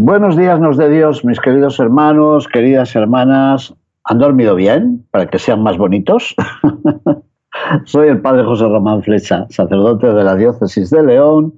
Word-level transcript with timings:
Buenos 0.00 0.36
días 0.36 0.60
nos 0.60 0.76
de 0.76 0.88
Dios, 0.88 1.24
mis 1.24 1.40
queridos 1.40 1.80
hermanos, 1.80 2.46
queridas 2.46 2.94
hermanas. 2.94 3.74
¿Han 4.04 4.18
dormido 4.18 4.54
bien 4.54 5.04
para 5.10 5.26
que 5.26 5.40
sean 5.40 5.64
más 5.64 5.76
bonitos? 5.76 6.36
Soy 7.84 8.06
el 8.06 8.20
padre 8.20 8.44
José 8.44 8.68
Román 8.68 9.02
Flecha, 9.02 9.48
sacerdote 9.50 10.12
de 10.12 10.22
la 10.22 10.36
diócesis 10.36 10.90
de 10.90 11.02
León, 11.02 11.52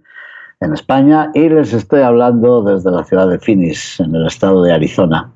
en 0.60 0.72
España, 0.72 1.30
y 1.34 1.50
les 1.50 1.74
estoy 1.74 2.00
hablando 2.00 2.62
desde 2.62 2.90
la 2.90 3.04
ciudad 3.04 3.28
de 3.28 3.38
Phoenix, 3.38 4.00
en 4.00 4.14
el 4.14 4.26
estado 4.26 4.62
de 4.62 4.72
Arizona. 4.72 5.30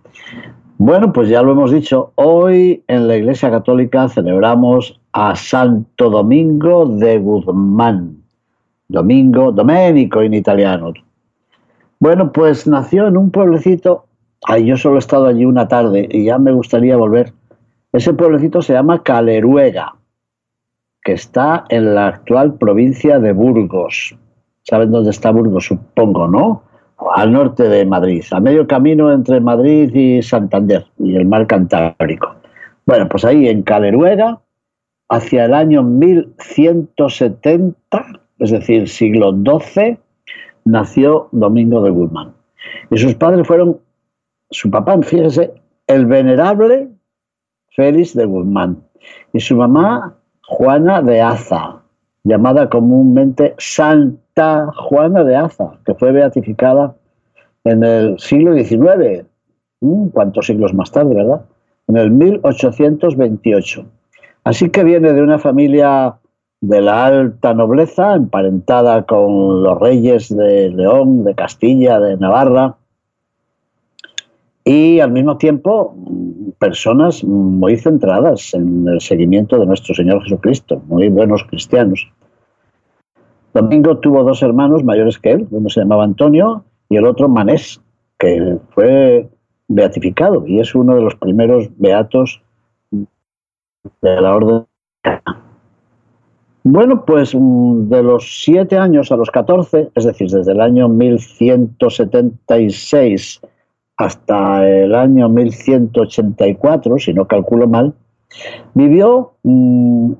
Bueno, 0.78 1.12
pues 1.12 1.28
ya 1.28 1.42
lo 1.42 1.52
hemos 1.52 1.72
dicho, 1.72 2.12
hoy 2.14 2.82
en 2.88 3.06
la 3.06 3.16
Iglesia 3.16 3.50
Católica 3.50 4.08
celebramos 4.08 4.98
a 5.12 5.36
Santo 5.36 6.08
Domingo 6.08 6.86
de 6.86 7.18
Guzmán. 7.18 8.16
Domingo, 8.88 9.52
Domenico 9.52 10.22
en 10.22 10.32
italiano, 10.32 10.94
bueno, 12.00 12.32
pues 12.32 12.66
nació 12.66 13.06
en 13.06 13.16
un 13.16 13.30
pueblecito, 13.30 14.06
ay, 14.46 14.66
yo 14.66 14.76
solo 14.76 14.96
he 14.96 14.98
estado 14.98 15.26
allí 15.26 15.44
una 15.44 15.68
tarde 15.68 16.08
y 16.10 16.24
ya 16.24 16.38
me 16.38 16.52
gustaría 16.52 16.96
volver. 16.96 17.32
Ese 17.92 18.12
pueblecito 18.12 18.60
se 18.60 18.72
llama 18.72 19.02
Caleruega, 19.02 19.94
que 21.02 21.12
está 21.12 21.64
en 21.68 21.94
la 21.94 22.08
actual 22.08 22.54
provincia 22.54 23.20
de 23.20 23.32
Burgos. 23.32 24.16
¿Saben 24.62 24.90
dónde 24.90 25.10
está 25.10 25.30
Burgos? 25.30 25.66
Supongo, 25.66 26.26
¿no? 26.26 26.62
Al 27.14 27.32
norte 27.32 27.68
de 27.68 27.84
Madrid, 27.84 28.24
a 28.30 28.40
medio 28.40 28.66
camino 28.66 29.12
entre 29.12 29.40
Madrid 29.40 29.94
y 29.94 30.22
Santander 30.22 30.86
y 30.98 31.16
el 31.16 31.26
mar 31.26 31.46
Cantábrico. 31.46 32.34
Bueno, 32.86 33.08
pues 33.08 33.24
ahí 33.24 33.48
en 33.48 33.62
Caleruega, 33.62 34.40
hacia 35.08 35.44
el 35.44 35.54
año 35.54 35.82
1170, 35.82 37.76
es 38.38 38.50
decir, 38.50 38.88
siglo 38.88 39.32
XII, 39.32 39.98
nació 40.64 41.28
Domingo 41.32 41.82
de 41.82 41.90
Guzmán. 41.90 42.34
Y 42.90 42.98
sus 42.98 43.14
padres 43.14 43.46
fueron, 43.46 43.78
su 44.50 44.70
papá, 44.70 45.00
fíjese, 45.02 45.54
el 45.86 46.06
venerable 46.06 46.88
Félix 47.70 48.14
de 48.14 48.24
Guzmán. 48.24 48.82
Y 49.32 49.40
su 49.40 49.56
mamá, 49.56 50.16
Juana 50.46 51.02
de 51.02 51.20
Aza, 51.20 51.82
llamada 52.22 52.68
comúnmente 52.68 53.54
Santa 53.58 54.70
Juana 54.76 55.24
de 55.24 55.36
Aza, 55.36 55.78
que 55.84 55.94
fue 55.94 56.12
beatificada 56.12 56.96
en 57.64 57.82
el 57.82 58.18
siglo 58.18 58.54
XIX. 58.54 59.26
Mm, 59.80 60.08
¿Cuántos 60.08 60.46
siglos 60.46 60.72
más 60.74 60.90
tarde, 60.90 61.14
verdad? 61.14 61.44
En 61.88 61.96
el 61.96 62.10
1828. 62.10 63.86
Así 64.44 64.70
que 64.70 64.84
viene 64.84 65.12
de 65.12 65.22
una 65.22 65.38
familia 65.38 66.16
de 66.68 66.80
la 66.80 67.04
alta 67.04 67.52
nobleza, 67.52 68.14
emparentada 68.14 69.04
con 69.04 69.62
los 69.62 69.78
reyes 69.78 70.34
de 70.34 70.70
León, 70.70 71.24
de 71.24 71.34
Castilla, 71.34 72.00
de 72.00 72.16
Navarra, 72.16 72.76
y 74.64 75.00
al 75.00 75.12
mismo 75.12 75.36
tiempo 75.36 75.94
personas 76.58 77.22
muy 77.22 77.76
centradas 77.76 78.54
en 78.54 78.88
el 78.88 79.00
seguimiento 79.02 79.58
de 79.58 79.66
nuestro 79.66 79.94
Señor 79.94 80.22
Jesucristo, 80.22 80.80
muy 80.86 81.10
buenos 81.10 81.44
cristianos. 81.44 82.10
Domingo 83.52 83.98
tuvo 83.98 84.24
dos 84.24 84.42
hermanos 84.42 84.82
mayores 84.82 85.18
que 85.18 85.32
él, 85.32 85.46
uno 85.50 85.68
se 85.68 85.80
llamaba 85.80 86.04
Antonio 86.04 86.64
y 86.88 86.96
el 86.96 87.04
otro 87.04 87.28
Manés, 87.28 87.80
que 88.18 88.56
fue 88.70 89.28
beatificado 89.68 90.46
y 90.46 90.60
es 90.60 90.74
uno 90.74 90.96
de 90.96 91.02
los 91.02 91.14
primeros 91.16 91.68
beatos 91.76 92.40
de 92.90 94.20
la 94.20 94.34
orden. 94.34 94.64
Bueno, 96.66 97.04
pues 97.04 97.34
mm, 97.34 97.90
de 97.90 98.02
los 98.02 98.42
siete 98.42 98.78
años 98.78 99.12
a 99.12 99.16
los 99.16 99.30
14, 99.30 99.90
es 99.94 100.04
decir, 100.04 100.30
desde 100.30 100.52
el 100.52 100.62
año 100.62 100.88
1176 100.88 103.42
hasta 103.98 104.66
el 104.66 104.94
año 104.94 105.28
1184, 105.28 106.98
si 106.98 107.12
no 107.12 107.26
calculo 107.26 107.68
mal, 107.68 107.92
vivió 108.72 109.34
mm, 109.42 110.12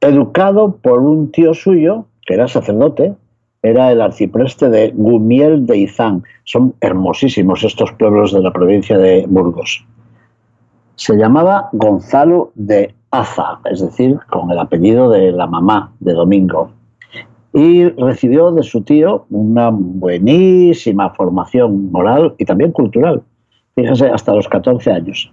educado 0.00 0.76
por 0.76 1.00
un 1.00 1.32
tío 1.32 1.54
suyo, 1.54 2.06
que 2.24 2.34
era 2.34 2.46
sacerdote, 2.46 3.16
era 3.62 3.90
el 3.90 4.00
arcipreste 4.00 4.70
de 4.70 4.92
Gumiel 4.94 5.66
de 5.66 5.78
Izán. 5.78 6.22
Son 6.44 6.76
hermosísimos 6.80 7.64
estos 7.64 7.90
pueblos 7.92 8.32
de 8.32 8.42
la 8.42 8.52
provincia 8.52 8.96
de 8.96 9.26
Burgos. 9.28 9.84
Se 10.94 11.16
llamaba 11.16 11.68
Gonzalo 11.72 12.52
de 12.54 12.94
Aza, 13.12 13.60
es 13.70 13.80
decir, 13.80 14.18
con 14.30 14.50
el 14.50 14.58
apellido 14.58 15.10
de 15.10 15.32
la 15.32 15.46
mamá 15.46 15.92
de 16.00 16.14
Domingo. 16.14 16.70
Y 17.52 17.84
recibió 17.90 18.50
de 18.52 18.62
su 18.62 18.80
tío 18.82 19.26
una 19.28 19.68
buenísima 19.70 21.10
formación 21.10 21.92
moral 21.92 22.34
y 22.38 22.46
también 22.46 22.72
cultural, 22.72 23.22
fíjese, 23.74 24.08
hasta 24.08 24.34
los 24.34 24.48
14 24.48 24.90
años. 24.90 25.30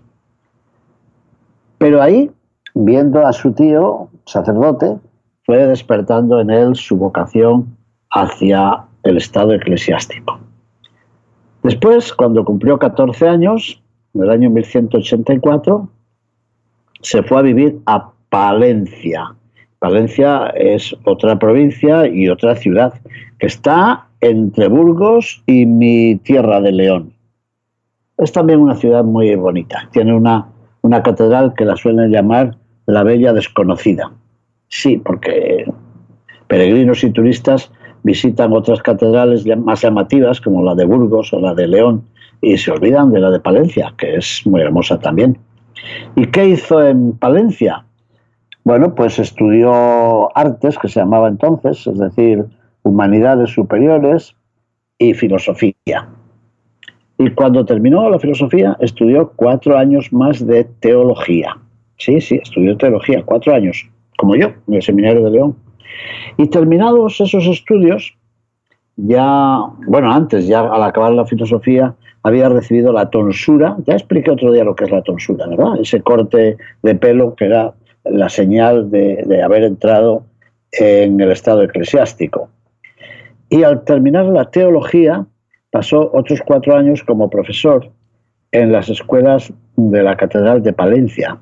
Pero 1.78 2.02
ahí, 2.02 2.30
viendo 2.76 3.26
a 3.26 3.32
su 3.32 3.54
tío, 3.54 4.10
sacerdote, 4.26 4.98
fue 5.46 5.66
despertando 5.66 6.42
en 6.42 6.50
él 6.50 6.76
su 6.76 6.98
vocación 6.98 7.78
hacia 8.12 8.84
el 9.04 9.16
estado 9.16 9.54
eclesiástico. 9.54 10.38
Después, 11.64 12.14
cuando 12.14 12.44
cumplió 12.44 12.78
14 12.78 13.30
años, 13.30 13.82
en 14.14 14.24
el 14.24 14.30
año 14.30 14.50
1184, 14.50 15.90
se 17.02 17.24
fue 17.24 17.40
a 17.40 17.44
vivir 17.44 17.80
a 17.86 18.12
Palencia. 18.30 19.36
Palencia 19.80 20.48
es 20.56 20.96
otra 21.06 21.40
provincia 21.40 22.08
y 22.08 22.28
otra 22.30 22.56
ciudad 22.56 22.94
que 23.40 23.48
está 23.48 24.08
entre 24.22 24.68
Burgos 24.68 25.42
y 25.46 25.66
mi 25.66 26.18
tierra 26.18 26.60
de 26.62 26.74
León. 26.74 27.14
Es 28.18 28.34
también 28.34 28.60
una 28.60 28.76
ciudad 28.76 29.04
muy 29.06 29.34
bonita. 29.36 29.88
Tiene 29.92 30.14
una, 30.14 30.48
una 30.82 31.02
catedral 31.02 31.54
que 31.56 31.64
la 31.64 31.78
suelen 31.78 32.12
llamar 32.12 32.58
la 32.86 33.04
Bella 33.04 33.32
Desconocida. 33.32 34.12
Sí, 34.68 34.98
porque 34.98 35.66
peregrinos 36.48 37.04
y 37.04 37.12
turistas 37.12 37.72
visitan 38.04 38.54
otras 38.54 38.82
catedrales 38.82 39.46
más 39.58 39.82
llamativas 39.82 40.42
como 40.42 40.64
la 40.64 40.76
de 40.76 40.86
Burgos 40.86 41.32
o 41.34 41.40
la 41.40 41.54
de 41.54 41.68
León 41.68 42.04
y 42.42 42.58
se 42.58 42.72
olvidan 42.72 43.12
de 43.12 43.20
la 43.20 43.32
de 43.32 43.40
Palencia, 43.40 43.94
que 43.98 44.16
es 44.16 44.42
muy 44.46 44.62
hermosa 44.62 45.00
también. 45.00 45.38
¿Y 46.16 46.26
qué 46.28 46.50
hizo 46.50 46.86
en 46.86 47.18
Palencia? 47.18 47.86
Bueno, 48.64 48.94
pues 48.94 49.20
estudió 49.20 50.36
artes, 50.38 50.78
que 50.78 50.90
se 50.90 51.00
llamaba 51.00 51.28
entonces, 51.28 51.88
es 51.88 51.98
decir, 51.98 52.46
humanidades 52.84 53.52
superiores 53.52 54.36
y 54.98 55.14
filosofía. 55.14 56.10
Y 57.18 57.32
cuando 57.32 57.66
terminó 57.66 58.10
la 58.10 58.20
filosofía, 58.20 58.78
estudió 58.80 59.34
cuatro 59.36 59.78
años 59.78 60.12
más 60.14 60.46
de 60.46 60.66
teología. 60.66 61.58
Sí, 61.98 62.22
sí, 62.22 62.40
estudió 62.42 62.78
teología, 62.78 63.24
cuatro 63.26 63.54
años, 63.54 63.90
como 64.18 64.36
yo, 64.36 64.52
en 64.68 64.74
el 64.74 64.82
Seminario 64.82 65.24
de 65.26 65.32
León. 65.32 65.58
Y 66.38 66.48
terminados 66.48 67.20
esos 67.20 67.46
estudios, 67.46 68.16
ya, 69.08 69.60
bueno, 69.88 70.12
antes, 70.12 70.48
ya 70.48 70.62
al 70.62 70.84
acabar 70.84 71.14
la 71.14 71.26
filosofía, 71.26 71.94
había 72.24 72.50
recibido 72.50 72.92
la 72.92 73.10
tonsura. 73.10 73.78
Ya 73.86 73.94
expliqué 73.94 74.32
otro 74.32 74.52
día 74.52 74.64
lo 74.64 74.76
que 74.76 74.86
es 74.86 74.92
la 74.92 75.02
tonsura, 75.02 75.48
¿verdad? 75.48 75.80
Ese 75.82 76.02
corte 76.02 76.58
de 76.84 76.96
pelo 76.96 77.36
que 77.36 77.46
era 77.46 77.74
la 78.04 78.30
señal 78.30 78.90
de, 78.92 79.42
haber 79.44 79.64
entrado 79.64 80.24
en 80.72 81.20
el 81.20 81.32
estado 81.32 81.64
eclesiástico. 81.64 82.50
Y 83.50 83.64
al 83.64 83.84
terminar 83.84 84.26
la 84.26 84.46
teología, 84.46 85.26
pasó 85.72 86.12
otros 86.14 86.42
cuatro 86.46 86.76
años 86.76 87.04
como 87.04 87.30
profesor 87.30 87.90
en 88.52 88.72
las 88.72 88.90
escuelas 88.90 89.52
de 89.76 90.04
la 90.04 90.18
Catedral 90.18 90.62
de 90.62 90.74
Palencia. 90.74 91.38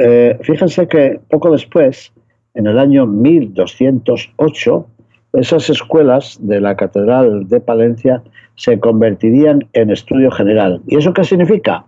Eh, 0.00 0.38
fíjense 0.42 0.88
que 0.88 1.20
poco 1.28 1.52
después, 1.52 2.12
en 2.54 2.66
el 2.66 2.78
año 2.78 3.06
1208, 3.06 4.86
esas 5.34 5.68
escuelas 5.68 6.38
de 6.40 6.60
la 6.60 6.76
Catedral 6.76 7.48
de 7.48 7.60
Palencia 7.60 8.22
se 8.56 8.78
convertirían 8.78 9.66
en 9.72 9.90
estudio 9.90 10.30
general. 10.30 10.80
¿Y 10.86 10.96
eso 10.96 11.12
qué 11.12 11.24
significa? 11.24 11.84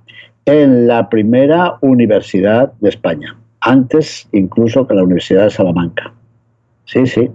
En 0.46 0.87
la 0.87 1.08
primera 1.08 1.76
universidad 1.81 2.72
de 2.81 2.88
España, 2.88 3.37
antes 3.60 4.28
incluso 4.32 4.87
que 4.87 4.94
la 4.94 5.04
Universidad 5.04 5.44
de 5.44 5.50
Salamanca. 5.50 6.12
Sí, 6.84 7.06
sí. 7.06 7.31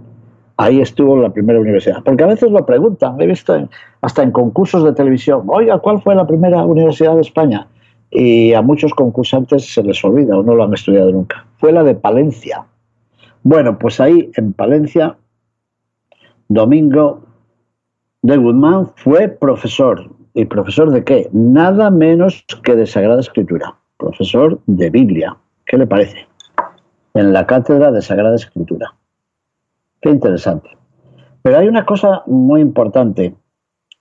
ahí 0.56 0.80
estuvo 0.80 1.16
la 1.16 1.30
primera 1.30 1.60
universidad. 1.60 2.02
Porque 2.04 2.24
a 2.24 2.28
veces 2.28 2.50
lo 2.50 2.64
preguntan, 2.64 3.20
he 3.20 3.26
visto 3.26 3.68
hasta 4.00 4.22
en 4.22 4.30
concursos 4.30 4.84
de 4.84 4.92
televisión, 4.92 5.42
oiga, 5.48 5.78
¿cuál 5.78 6.00
fue 6.00 6.14
la 6.14 6.26
primera 6.26 6.64
universidad 6.64 7.14
de 7.14 7.20
España? 7.20 7.66
Y 8.10 8.52
a 8.52 8.62
muchos 8.62 8.92
concursantes 8.92 9.72
se 9.72 9.82
les 9.82 10.02
olvida 10.04 10.38
o 10.38 10.42
no 10.42 10.54
lo 10.54 10.64
han 10.64 10.74
estudiado 10.74 11.10
nunca. 11.10 11.46
Fue 11.58 11.72
la 11.72 11.82
de 11.82 11.94
Palencia. 11.94 12.64
Bueno, 13.42 13.78
pues 13.78 14.00
ahí 14.00 14.30
en 14.36 14.52
Palencia, 14.52 15.16
Domingo 16.54 17.22
de 18.20 18.36
Guzmán 18.36 18.90
fue 18.96 19.26
profesor. 19.28 20.10
¿Y 20.34 20.44
profesor 20.44 20.90
de 20.90 21.02
qué? 21.02 21.30
Nada 21.32 21.90
menos 21.90 22.44
que 22.62 22.76
de 22.76 22.86
Sagrada 22.86 23.22
Escritura. 23.22 23.74
Profesor 23.96 24.60
de 24.66 24.90
Biblia. 24.90 25.34
¿Qué 25.64 25.78
le 25.78 25.86
parece? 25.86 26.26
En 27.14 27.32
la 27.32 27.46
cátedra 27.46 27.90
de 27.90 28.02
Sagrada 28.02 28.36
Escritura. 28.36 28.94
Qué 30.02 30.10
interesante. 30.10 30.68
Pero 31.40 31.56
hay 31.56 31.68
una 31.68 31.86
cosa 31.86 32.22
muy 32.26 32.60
importante, 32.60 33.34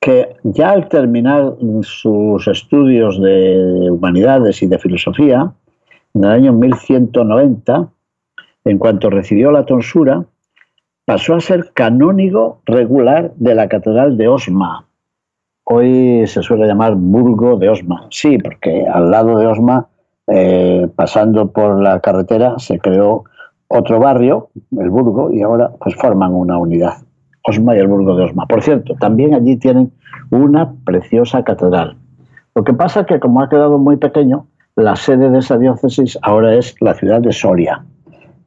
que 0.01 0.35
ya 0.43 0.71
al 0.71 0.89
terminar 0.89 1.53
sus 1.83 2.45
estudios 2.49 3.21
de 3.21 3.91
humanidades 3.91 4.61
y 4.61 4.67
de 4.67 4.77
filosofía, 4.77 5.53
en 6.13 6.23
el 6.25 6.29
año 6.29 6.51
1190, 6.51 7.89
en 8.65 8.77
cuanto 8.77 9.09
recibió 9.09 9.51
la 9.51 9.65
tonsura, 9.65 10.25
pasó 11.05 11.35
a 11.35 11.41
ser 11.41 11.71
canónigo 11.73 12.61
regular 12.65 13.33
de 13.35 13.55
la 13.55 13.67
Catedral 13.67 14.17
de 14.17 14.27
Osma. 14.27 14.85
Hoy 15.63 16.25
se 16.27 16.41
suele 16.41 16.67
llamar 16.67 16.95
Burgo 16.95 17.57
de 17.57 17.69
Osma. 17.69 18.07
Sí, 18.09 18.37
porque 18.37 18.85
al 18.85 19.11
lado 19.11 19.37
de 19.37 19.47
Osma, 19.47 19.87
eh, 20.27 20.87
pasando 20.95 21.51
por 21.51 21.81
la 21.81 21.99
carretera, 21.99 22.55
se 22.57 22.79
creó 22.79 23.23
otro 23.67 23.99
barrio, 23.99 24.49
el 24.77 24.89
Burgo, 24.89 25.31
y 25.31 25.41
ahora 25.41 25.71
pues 25.79 25.95
forman 25.95 26.33
una 26.33 26.57
unidad, 26.57 26.97
Osma 27.43 27.75
y 27.75 27.79
el 27.79 27.87
Burgo 27.87 28.15
de 28.15 28.25
Osma. 28.25 28.45
Por 28.45 28.61
cierto, 28.61 28.95
también 28.99 29.33
allí 29.33 29.57
tienen 29.57 29.91
una 30.29 30.73
preciosa 30.83 31.43
catedral. 31.43 31.97
Lo 32.53 32.63
que 32.63 32.73
pasa 32.73 33.01
es 33.01 33.05
que 33.07 33.19
como 33.19 33.41
ha 33.41 33.49
quedado 33.49 33.77
muy 33.77 33.95
pequeño, 33.95 34.47
la 34.75 34.95
sede 34.95 35.29
de 35.29 35.39
esa 35.39 35.57
diócesis 35.57 36.17
ahora 36.21 36.55
es 36.55 36.75
la 36.81 36.93
ciudad 36.93 37.21
de 37.21 37.31
Soria. 37.31 37.85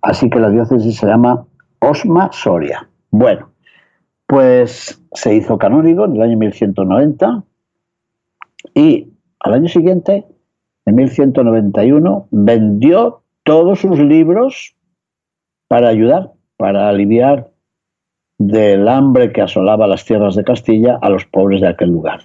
Así 0.03 0.29
que 0.29 0.39
la 0.39 0.51
diócesis 0.51 0.99
se 0.99 1.07
llama 1.07 1.45
Osma 1.85 2.31
Soria. 2.33 2.89
Bueno, 3.11 3.51
pues 4.27 5.01
se 5.13 5.35
hizo 5.35 5.59
canónigo 5.59 6.05
en 6.05 6.17
el 6.17 6.23
año 6.23 6.39
1190 6.39 7.45
y 8.75 9.13
al 9.41 9.55
año 9.55 9.69
siguiente, 9.69 10.25
en 10.87 10.95
1191, 10.95 12.29
vendió 12.31 13.23
todos 13.43 13.81
sus 13.81 13.99
libros 13.99 14.75
para 15.69 15.89
ayudar, 15.89 16.33
para 16.57 16.89
aliviar 16.89 17.51
del 18.39 18.89
hambre 18.89 19.33
que 19.33 19.43
asolaba 19.43 19.87
las 19.87 20.05
tierras 20.05 20.35
de 20.35 20.45
Castilla 20.45 20.99
a 21.01 21.11
los 21.11 21.25
pobres 21.27 21.61
de 21.61 21.69
aquel 21.69 21.91
lugar. 21.91 22.21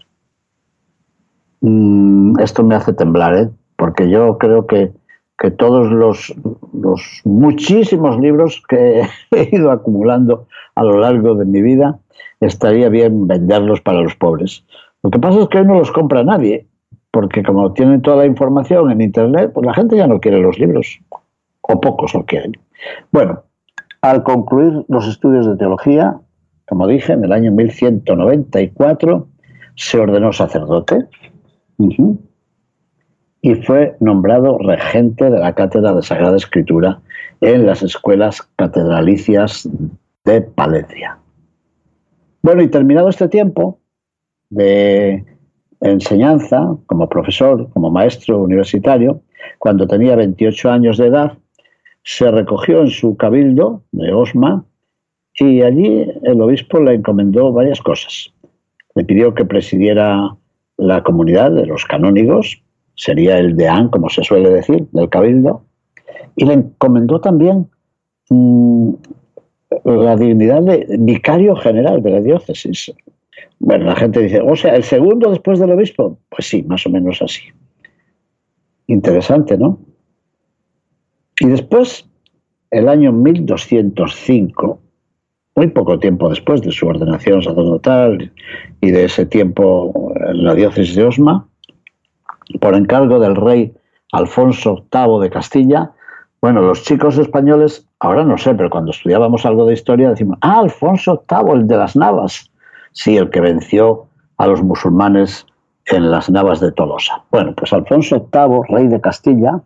Mm, 1.61 2.39
esto 2.39 2.63
me 2.63 2.75
hace 2.75 2.93
temblar, 2.93 3.35
¿eh? 3.35 3.49
porque 3.75 4.09
yo 4.09 4.37
creo 4.37 4.65
que, 4.65 4.93
todos 5.57 5.89
los, 5.89 6.33
los, 6.73 7.21
muchísimos 7.25 8.19
libros 8.19 8.61
que 8.67 9.01
he 9.31 9.49
ido 9.55 9.71
acumulando 9.71 10.47
a 10.75 10.83
lo 10.83 10.99
largo 10.99 11.35
de 11.35 11.45
mi 11.45 11.61
vida, 11.61 11.99
estaría 12.39 12.89
bien 12.89 13.27
venderlos 13.27 13.81
para 13.81 14.01
los 14.01 14.15
pobres. 14.15 14.65
Lo 15.03 15.11
que 15.11 15.19
pasa 15.19 15.41
es 15.41 15.47
que 15.47 15.59
hoy 15.59 15.65
no 15.65 15.75
los 15.75 15.91
compra 15.91 16.23
nadie, 16.23 16.67
porque 17.11 17.43
como 17.43 17.73
tienen 17.73 18.01
toda 18.01 18.17
la 18.17 18.25
información 18.25 18.91
en 18.91 19.01
Internet, 19.01 19.51
pues 19.53 19.65
la 19.65 19.73
gente 19.73 19.97
ya 19.97 20.07
no 20.07 20.19
quiere 20.19 20.39
los 20.39 20.59
libros, 20.59 20.99
o 21.61 21.81
pocos 21.81 22.13
lo 22.13 22.25
quieren. 22.25 22.53
Bueno, 23.11 23.43
al 24.01 24.23
concluir 24.23 24.85
los 24.87 25.07
estudios 25.07 25.45
de 25.45 25.57
teología, 25.57 26.19
como 26.67 26.87
dije, 26.87 27.13
en 27.13 27.23
el 27.23 27.31
año 27.31 27.51
1194 27.51 29.27
se 29.75 29.99
ordenó 29.99 30.31
sacerdote 30.31 31.07
y 33.41 33.55
fue 33.55 33.95
nombrado 33.99 34.57
regente 34.57 35.29
de 35.29 35.39
la 35.39 35.53
Cátedra 35.53 35.93
de 35.93 36.01
Sagrada 36.01 36.37
Escritura 36.37 36.99
en 37.41 37.65
las 37.65 37.83
escuelas 37.83 38.41
catedralicias 38.55 39.67
de 40.25 40.41
Palencia. 40.41 41.17
Bueno, 42.41 42.61
y 42.61 42.67
terminado 42.67 43.09
este 43.09 43.27
tiempo 43.27 43.79
de 44.49 45.23
enseñanza 45.81 46.75
como 46.85 47.07
profesor, 47.07 47.69
como 47.71 47.89
maestro 47.91 48.39
universitario, 48.39 49.21
cuando 49.57 49.87
tenía 49.87 50.15
28 50.15 50.71
años 50.71 50.97
de 50.97 51.07
edad, 51.07 51.37
se 52.03 52.29
recogió 52.31 52.81
en 52.81 52.89
su 52.89 53.15
cabildo 53.17 53.83
de 53.91 54.13
Osma 54.13 54.65
y 55.35 55.61
allí 55.61 56.05
el 56.23 56.41
obispo 56.41 56.79
le 56.79 56.95
encomendó 56.95 57.51
varias 57.53 57.81
cosas. 57.81 58.33
Le 58.95 59.05
pidió 59.05 59.33
que 59.33 59.45
presidiera 59.45 60.35
la 60.77 61.03
comunidad 61.03 61.51
de 61.51 61.65
los 61.65 61.85
canónigos, 61.85 62.61
sería 62.99 63.37
el 63.37 63.55
deán, 63.55 63.87
como 63.87 64.09
se 64.09 64.23
suele 64.23 64.49
decir, 64.49 64.85
del 64.91 65.09
cabildo, 65.09 65.63
y 66.35 66.43
le 66.43 66.53
encomendó 66.53 67.21
también 67.21 67.69
mm, 68.29 68.91
la 69.85 70.17
dignidad 70.17 70.61
de 70.63 70.85
vicario 70.99 71.55
general 71.55 72.03
de 72.03 72.09
la 72.09 72.19
diócesis. 72.19 72.91
Bueno, 73.59 73.85
la 73.85 73.95
gente 73.95 74.19
dice, 74.19 74.41
o 74.41 74.53
sea, 74.55 74.75
el 74.75 74.83
segundo 74.83 75.29
después 75.29 75.59
del 75.59 75.71
obispo, 75.71 76.19
pues 76.29 76.49
sí, 76.49 76.61
más 76.63 76.85
o 76.85 76.89
menos 76.89 77.21
así. 77.21 77.43
Interesante, 78.87 79.57
¿no? 79.57 79.79
Y 81.39 81.47
después, 81.47 82.05
el 82.71 82.89
año 82.89 83.13
1205, 83.13 84.79
muy 85.55 85.67
poco 85.67 85.99
tiempo 85.99 86.29
después 86.29 86.61
de 86.61 86.71
su 86.73 86.85
ordenación 86.85 87.41
sacerdotal 87.41 88.33
y 88.81 88.91
de 88.91 89.05
ese 89.05 89.25
tiempo 89.25 90.13
en 90.27 90.43
la 90.43 90.53
diócesis 90.53 90.95
de 90.95 91.05
Osma, 91.05 91.48
por 92.59 92.75
encargo 92.75 93.19
del 93.19 93.35
rey 93.35 93.73
Alfonso 94.11 94.85
VIII 94.91 95.19
de 95.21 95.29
Castilla, 95.29 95.91
bueno, 96.41 96.61
los 96.61 96.83
chicos 96.83 97.17
españoles, 97.17 97.85
ahora 97.99 98.23
no 98.23 98.37
sé, 98.37 98.55
pero 98.55 98.69
cuando 98.69 98.91
estudiábamos 98.91 99.45
algo 99.45 99.65
de 99.65 99.73
historia 99.73 100.09
decimos, 100.09 100.37
ah, 100.41 100.59
Alfonso 100.59 101.23
VIII, 101.29 101.53
el 101.53 101.67
de 101.67 101.77
las 101.77 101.95
Navas. 101.95 102.49
Sí, 102.93 103.17
el 103.17 103.29
que 103.29 103.41
venció 103.41 104.07
a 104.37 104.47
los 104.47 104.63
musulmanes 104.63 105.45
en 105.85 106.09
las 106.09 106.29
Navas 106.29 106.61
de 106.61 106.71
Tolosa. 106.71 107.23
Bueno, 107.29 107.53
pues 107.55 107.73
Alfonso 107.73 108.27
VIII, 108.31 108.61
rey 108.69 108.87
de 108.87 109.01
Castilla, 109.01 109.61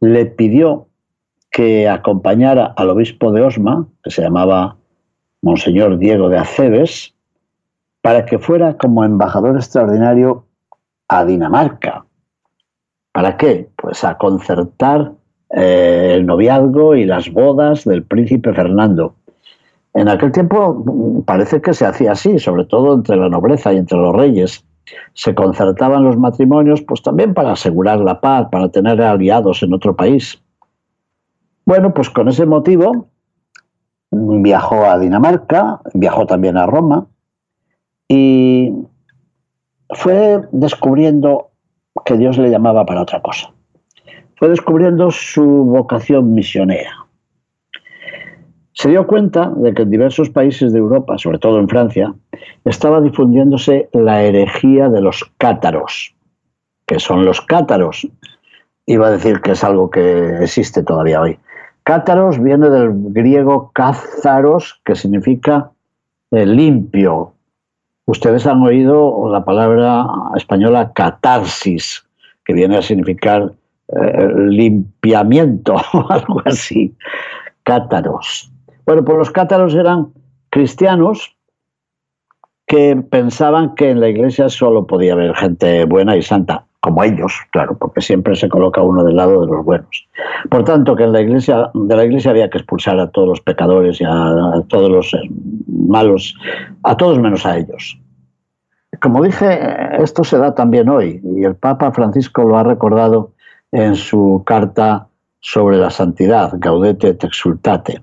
le 0.00 0.26
pidió 0.26 0.86
que 1.50 1.88
acompañara 1.88 2.74
al 2.76 2.90
obispo 2.90 3.32
de 3.32 3.42
Osma, 3.42 3.86
que 4.02 4.10
se 4.10 4.22
llamaba 4.22 4.76
Monseñor 5.40 5.98
Diego 5.98 6.28
de 6.28 6.38
Acebes, 6.38 7.14
para 8.02 8.26
que 8.26 8.38
fuera 8.38 8.76
como 8.76 9.04
embajador 9.04 9.56
extraordinario 9.56 10.44
a 11.18 11.24
Dinamarca. 11.24 12.04
¿Para 13.12 13.36
qué? 13.36 13.68
Pues 13.76 14.02
a 14.04 14.16
concertar 14.16 15.12
eh, 15.50 16.12
el 16.14 16.26
noviazgo 16.26 16.94
y 16.94 17.04
las 17.04 17.30
bodas 17.30 17.84
del 17.84 18.02
príncipe 18.04 18.54
Fernando. 18.54 19.14
En 19.94 20.08
aquel 20.08 20.32
tiempo 20.32 20.82
mm, 20.84 21.22
parece 21.22 21.60
que 21.60 21.74
se 21.74 21.84
hacía 21.84 22.12
así, 22.12 22.38
sobre 22.38 22.64
todo 22.64 22.94
entre 22.94 23.16
la 23.16 23.28
nobleza 23.28 23.72
y 23.72 23.76
entre 23.76 23.98
los 23.98 24.14
reyes 24.14 24.64
se 25.14 25.34
concertaban 25.34 26.04
los 26.04 26.16
matrimonios, 26.16 26.82
pues 26.82 27.02
también 27.02 27.34
para 27.34 27.52
asegurar 27.52 28.00
la 28.00 28.20
paz, 28.20 28.48
para 28.50 28.68
tener 28.68 29.00
aliados 29.00 29.62
en 29.62 29.74
otro 29.74 29.94
país. 29.94 30.42
Bueno, 31.64 31.94
pues 31.94 32.10
con 32.10 32.28
ese 32.28 32.46
motivo 32.46 33.08
viajó 34.10 34.84
a 34.84 34.98
Dinamarca, 34.98 35.80
viajó 35.94 36.26
también 36.26 36.56
a 36.56 36.66
Roma 36.66 37.06
y 38.08 38.72
fue 39.92 40.40
descubriendo 40.52 41.50
que 42.04 42.16
Dios 42.16 42.38
le 42.38 42.50
llamaba 42.50 42.84
para 42.86 43.02
otra 43.02 43.20
cosa. 43.20 43.52
Fue 44.36 44.48
descubriendo 44.48 45.10
su 45.10 45.44
vocación 45.44 46.34
misionera 46.34 47.02
se 48.74 48.88
dio 48.88 49.06
cuenta 49.06 49.52
de 49.54 49.74
que 49.74 49.82
en 49.82 49.90
diversos 49.90 50.30
países 50.30 50.72
de 50.72 50.78
Europa, 50.78 51.18
sobre 51.18 51.38
todo 51.38 51.58
en 51.58 51.68
Francia, 51.68 52.14
estaba 52.64 53.00
difundiéndose 53.00 53.88
la 53.92 54.22
herejía 54.22 54.88
de 54.88 55.00
los 55.00 55.30
cátaros. 55.38 56.14
que 56.86 56.98
son 56.98 57.24
los 57.24 57.40
cátaros? 57.40 58.08
Iba 58.86 59.06
a 59.06 59.10
decir 59.12 59.40
que 59.40 59.52
es 59.52 59.62
algo 59.62 59.88
que 59.88 60.42
existe 60.42 60.82
todavía 60.82 61.20
hoy. 61.20 61.38
Cátaros 61.84 62.42
viene 62.42 62.68
del 62.70 62.90
griego 63.12 63.70
cázaros, 63.72 64.80
que 64.84 64.96
significa 64.96 65.70
eh, 66.32 66.44
limpio. 66.44 67.34
Ustedes 68.06 68.46
han 68.46 68.62
oído 68.62 69.28
la 69.30 69.44
palabra 69.44 70.06
española 70.36 70.92
catarsis, 70.92 72.04
que 72.44 72.52
viene 72.52 72.76
a 72.76 72.82
significar 72.82 73.52
eh, 73.88 74.28
limpiamiento 74.48 75.76
o 75.92 76.06
algo 76.10 76.42
así. 76.44 76.94
Cátaros. 77.62 78.50
Bueno, 78.84 79.04
pues 79.04 79.18
los 79.18 79.30
cátaros 79.30 79.74
eran 79.74 80.08
cristianos 80.50 81.36
que 82.66 82.96
pensaban 82.96 83.74
que 83.74 83.90
en 83.90 84.00
la 84.00 84.08
iglesia 84.08 84.48
solo 84.48 84.86
podía 84.86 85.12
haber 85.12 85.34
gente 85.36 85.84
buena 85.84 86.16
y 86.16 86.22
santa. 86.22 86.64
Como 86.82 87.04
ellos, 87.04 87.32
claro, 87.52 87.76
porque 87.78 88.00
siempre 88.00 88.34
se 88.34 88.48
coloca 88.48 88.82
uno 88.82 89.04
del 89.04 89.14
lado 89.14 89.42
de 89.42 89.46
los 89.46 89.64
buenos. 89.64 90.08
Por 90.50 90.64
tanto, 90.64 90.96
que 90.96 91.04
en 91.04 91.12
la 91.12 91.20
iglesia, 91.20 91.70
de 91.74 91.96
la 91.96 92.04
iglesia 92.04 92.32
había 92.32 92.50
que 92.50 92.58
expulsar 92.58 92.98
a 92.98 93.08
todos 93.08 93.28
los 93.28 93.40
pecadores 93.40 94.00
y 94.00 94.04
a, 94.04 94.64
todos 94.66 94.90
los 94.90 95.14
eh, 95.14 95.30
malos, 95.68 96.36
a 96.82 96.96
todos 96.96 97.20
menos 97.20 97.46
a 97.46 97.56
ellos. 97.56 97.96
Como 99.00 99.22
dije, 99.22 99.60
esto 100.02 100.24
se 100.24 100.38
da 100.38 100.56
también 100.56 100.88
hoy, 100.88 101.20
y 101.22 101.44
el 101.44 101.54
Papa 101.54 101.92
Francisco 101.92 102.42
lo 102.42 102.58
ha 102.58 102.64
recordado 102.64 103.30
en 103.70 103.94
su 103.94 104.42
carta 104.44 105.06
sobre 105.38 105.76
la 105.76 105.90
santidad, 105.90 106.50
Gaudete 106.54 107.10
et 107.10 107.22
Exultate, 107.22 108.02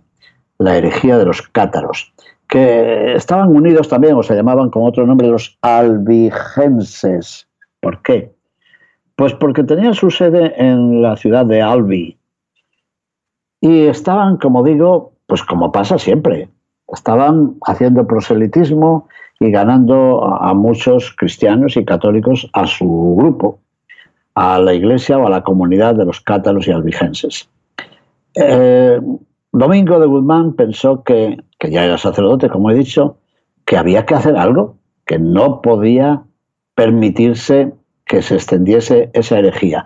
la 0.58 0.78
herejía 0.78 1.18
de 1.18 1.26
los 1.26 1.42
cátaros, 1.42 2.14
que 2.48 3.14
estaban 3.14 3.50
unidos 3.50 3.90
también, 3.90 4.16
o 4.16 4.24
se 4.24 4.36
llamaban 4.36 4.70
con 4.70 4.84
otro 4.84 5.06
nombre, 5.06 5.28
los 5.28 5.58
albigenses. 5.62 7.46
¿Por 7.82 8.02
qué? 8.02 8.39
Pues 9.20 9.34
porque 9.34 9.66
tenían 9.66 9.96
su 9.96 10.12
sede 10.12 10.54
en 10.56 11.02
la 11.02 11.18
ciudad 11.18 11.46
de 11.46 11.62
Albi. 11.62 12.18
Y 13.60 13.82
estaban, 13.88 14.38
como 14.38 14.64
digo, 14.64 15.12
pues 15.28 15.44
como 15.44 15.74
pasa 15.74 15.98
siempre, 15.98 16.48
estaban 16.88 17.58
haciendo 17.68 18.08
proselitismo 18.08 19.10
y 19.42 19.52
ganando 19.52 20.24
a 20.24 20.54
muchos 20.54 21.14
cristianos 21.18 21.76
y 21.76 21.84
católicos 21.84 22.50
a 22.54 22.66
su 22.66 23.16
grupo, 23.18 23.60
a 24.36 24.58
la 24.58 24.74
iglesia 24.74 25.18
o 25.18 25.28
a 25.28 25.30
la 25.30 25.44
comunidad 25.44 25.96
de 25.96 26.06
los 26.06 26.22
cátaros 26.22 26.66
y 26.70 26.72
albigenses. 26.72 27.50
Eh, 28.36 29.02
Domingo 29.52 30.00
de 30.00 30.08
Guzmán 30.08 30.54
pensó 30.54 31.04
que, 31.04 31.44
que 31.60 31.70
ya 31.70 31.84
era 31.84 31.98
sacerdote, 31.98 32.48
como 32.48 32.72
he 32.72 32.76
dicho, 32.76 33.18
que 33.66 33.76
había 33.76 34.06
que 34.06 34.16
hacer 34.16 34.38
algo, 34.38 34.78
que 35.06 35.20
no 35.20 35.62
podía 35.62 36.24
permitirse 36.74 37.74
que 38.10 38.22
se 38.24 38.36
extendiese 38.36 39.12
esa 39.14 39.38
herejía. 39.40 39.86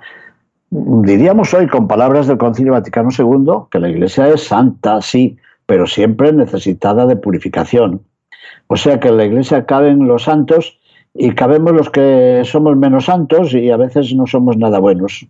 Diríamos 0.72 1.54
hoy, 1.54 1.68
con 1.68 1.88
palabras 1.88 2.26
del 2.26 2.40
Concilio 2.40 2.72
Vaticano 2.72 3.10
II, 3.16 3.68
que 3.70 3.80
la 3.80 3.90
Iglesia 3.90 4.30
es 4.30 4.46
santa, 4.46 5.02
sí, 5.02 5.38
pero 5.68 5.86
siempre 5.86 6.32
necesitada 6.32 7.06
de 7.06 7.18
purificación. 7.18 8.02
O 8.68 8.78
sea 8.78 9.00
que 9.00 9.10
en 9.10 9.18
la 9.18 9.26
Iglesia 9.26 9.66
caben 9.66 10.08
los 10.08 10.24
santos 10.24 10.80
y 11.14 11.36
cabemos 11.36 11.74
los 11.74 11.90
que 11.90 12.42
somos 12.46 12.76
menos 12.78 13.06
santos 13.06 13.54
y 13.54 13.70
a 13.70 13.78
veces 13.78 14.16
no 14.16 14.26
somos 14.26 14.58
nada 14.58 14.80
buenos. 14.80 15.28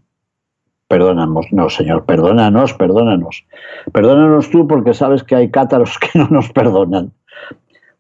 Perdónanos, 0.88 1.48
no, 1.52 1.70
Señor, 1.72 2.06
perdónanos, 2.06 2.74
perdónanos. 2.76 3.44
Perdónanos 3.92 4.52
tú 4.52 4.68
porque 4.68 4.94
sabes 4.94 5.24
que 5.24 5.36
hay 5.36 5.50
cátaros 5.50 5.98
que 6.00 6.20
no 6.20 6.28
nos 6.28 6.52
perdonan. 6.52 7.12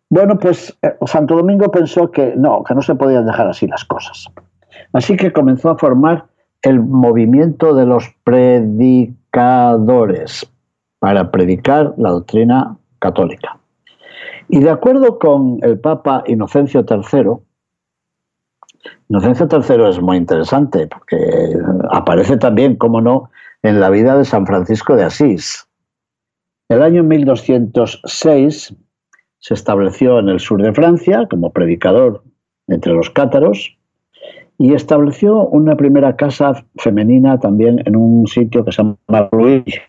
Bueno, 0.09 0.37
pues 0.37 0.77
eh, 0.83 0.95
Santo 1.07 1.35
Domingo 1.35 1.71
pensó 1.71 2.11
que 2.11 2.35
no, 2.37 2.63
que 2.63 2.75
no 2.75 2.83
se 2.83 2.93
podían 2.93 3.25
dejar 3.25 3.47
así 3.47 3.65
las 3.65 3.83
cosas. 3.83 4.29
Así 4.93 5.17
que 5.17 5.33
comenzó 5.33 5.71
a 5.71 5.77
formar 5.77 6.27
el 6.61 6.79
movimiento 6.79 7.75
de 7.75 7.85
los 7.85 8.15
predicadores 8.23 10.49
para 10.99 11.31
predicar 11.31 11.93
la 11.97 12.11
doctrina 12.11 12.77
católica. 12.99 13.59
Y 14.47 14.59
de 14.59 14.69
acuerdo 14.69 15.19
con 15.19 15.59
el 15.61 15.77
Papa 15.79 16.23
Inocencio 16.27 16.85
III, 16.89 17.31
Inocencio 19.09 19.49
III 19.51 19.89
es 19.89 20.01
muy 20.01 20.17
interesante 20.17 20.87
porque 20.87 21.17
aparece 21.91 22.37
también, 22.37 22.75
como 22.75 23.01
no, 23.01 23.29
en 23.63 23.79
la 23.79 23.89
vida 23.89 24.17
de 24.17 24.25
San 24.25 24.45
Francisco 24.45 24.95
de 24.95 25.05
Asís. 25.05 25.67
El 26.69 26.81
año 26.81 27.03
1206 27.03 28.75
se 29.39 29.53
estableció 29.53 30.19
en 30.19 30.29
el 30.29 30.39
sur 30.39 30.61
de 30.61 30.73
Francia 30.73 31.27
como 31.29 31.51
predicador 31.51 32.23
entre 32.67 32.93
los 32.93 33.09
cátaros 33.09 33.77
y 34.57 34.73
estableció 34.73 35.47
una 35.47 35.75
primera 35.75 36.15
casa 36.15 36.65
femenina 36.77 37.39
también 37.39 37.81
en 37.85 37.95
un 37.95 38.27
sitio 38.27 38.63
que 38.63 38.71
se 38.71 38.83
llama 38.83 39.29
Louis. 39.31 39.81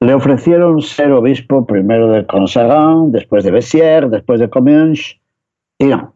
Le 0.00 0.14
ofrecieron 0.14 0.82
ser 0.82 1.12
obispo 1.12 1.64
primero 1.66 2.10
de 2.10 2.26
Consagan, 2.26 3.12
después 3.12 3.44
de 3.44 3.50
Bessières, 3.50 4.10
después 4.10 4.40
de 4.40 4.50
Comminges, 4.50 5.18
y 5.78 5.86
no. 5.86 6.14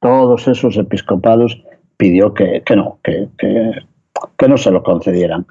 Todos 0.00 0.46
esos 0.46 0.76
episcopados 0.76 1.62
pidió 1.96 2.34
que, 2.34 2.62
no, 2.76 2.98
que, 3.02 3.28
que, 3.38 4.48
no 4.48 4.56
se 4.56 4.70
lo 4.70 4.82
concedieran, 4.82 5.46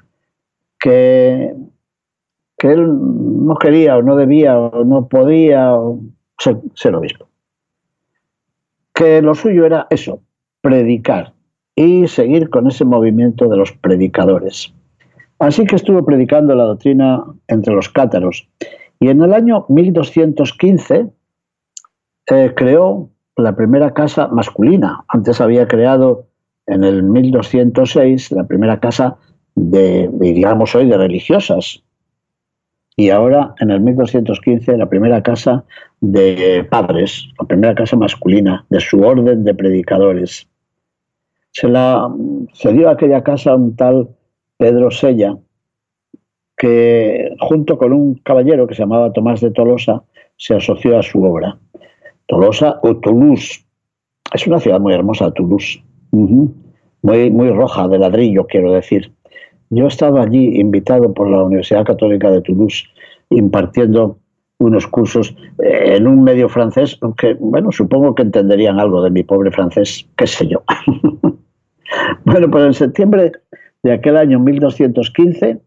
que, 0.78 1.52
que 2.56 2.68
él 2.68 2.86
no 2.88 3.56
quería 3.56 3.96
o 3.96 4.02
no 4.02 4.16
debía 4.16 4.58
o 4.58 4.84
no 4.84 5.08
podía 5.08 5.74
ser 6.74 6.94
obispo. 6.94 7.28
Que 8.94 9.20
lo 9.20 9.34
suyo 9.34 9.66
era 9.66 9.86
eso, 9.90 10.22
predicar 10.66 11.32
y 11.76 12.08
seguir 12.08 12.50
con 12.50 12.66
ese 12.66 12.84
movimiento 12.84 13.46
de 13.46 13.56
los 13.56 13.70
predicadores. 13.70 14.74
Así 15.38 15.64
que 15.64 15.76
estuvo 15.76 16.04
predicando 16.04 16.56
la 16.56 16.64
doctrina 16.64 17.22
entre 17.46 17.72
los 17.72 17.88
cátaros. 17.88 18.48
Y 18.98 19.08
en 19.08 19.22
el 19.22 19.32
año 19.32 19.64
1215 19.68 21.06
eh, 22.26 22.52
creó 22.56 23.10
la 23.36 23.54
primera 23.54 23.94
casa 23.94 24.26
masculina. 24.26 25.04
Antes 25.06 25.40
había 25.40 25.68
creado 25.68 26.26
en 26.66 26.82
el 26.82 27.04
1206 27.04 28.32
la 28.32 28.44
primera 28.44 28.80
casa 28.80 29.18
de, 29.54 30.10
digamos 30.14 30.74
hoy, 30.74 30.88
de 30.88 30.98
religiosas. 30.98 31.84
Y 32.96 33.10
ahora, 33.10 33.54
en 33.60 33.70
el 33.70 33.80
1215, 33.82 34.78
la 34.78 34.88
primera 34.88 35.22
casa 35.22 35.64
de 36.00 36.66
padres, 36.68 37.28
la 37.38 37.46
primera 37.46 37.74
casa 37.76 37.96
masculina 37.96 38.66
de 38.68 38.80
su 38.80 39.00
orden 39.02 39.44
de 39.44 39.54
predicadores 39.54 40.48
se 41.56 41.68
la 41.68 42.12
cedió 42.52 42.90
a 42.90 42.92
aquella 42.92 43.22
casa 43.22 43.54
un 43.54 43.74
tal 43.76 44.10
Pedro 44.58 44.90
Sella, 44.90 45.38
que 46.54 47.30
junto 47.40 47.78
con 47.78 47.94
un 47.94 48.16
caballero 48.16 48.66
que 48.66 48.74
se 48.74 48.82
llamaba 48.82 49.14
Tomás 49.14 49.40
de 49.40 49.50
Tolosa, 49.52 50.02
se 50.36 50.54
asoció 50.54 50.98
a 50.98 51.02
su 51.02 51.24
obra. 51.24 51.58
Tolosa 52.26 52.78
o 52.82 52.96
Toulouse. 52.96 53.64
Es 54.34 54.46
una 54.46 54.60
ciudad 54.60 54.80
muy 54.80 54.92
hermosa, 54.92 55.30
Toulouse. 55.30 55.82
muy, 56.10 57.30
muy 57.30 57.48
roja, 57.48 57.88
de 57.88 58.00
ladrillo, 58.00 58.46
quiero 58.46 58.72
decir. 58.72 59.10
Yo 59.70 59.86
he 59.86 59.88
estado 59.88 60.20
allí 60.20 60.60
invitado 60.60 61.14
por 61.14 61.30
la 61.30 61.42
Universidad 61.42 61.86
Católica 61.86 62.30
de 62.30 62.42
Toulouse, 62.42 62.84
impartiendo 63.30 64.18
unos 64.58 64.86
cursos 64.86 65.34
eh, 65.64 65.94
en 65.96 66.06
un 66.06 66.22
medio 66.22 66.50
francés, 66.50 67.00
que, 67.16 67.32
bueno, 67.40 67.72
supongo 67.72 68.14
que 68.14 68.24
entenderían 68.24 68.78
algo 68.78 69.02
de 69.02 69.10
mi 69.10 69.22
pobre 69.22 69.50
francés, 69.50 70.06
qué 70.16 70.26
sé 70.26 70.48
yo. 70.48 70.62
Bueno, 72.24 72.50
pues 72.50 72.64
en 72.64 72.74
septiembre 72.74 73.32
de 73.82 73.92
aquel 73.92 74.16
año 74.16 74.40
1215 74.40 75.60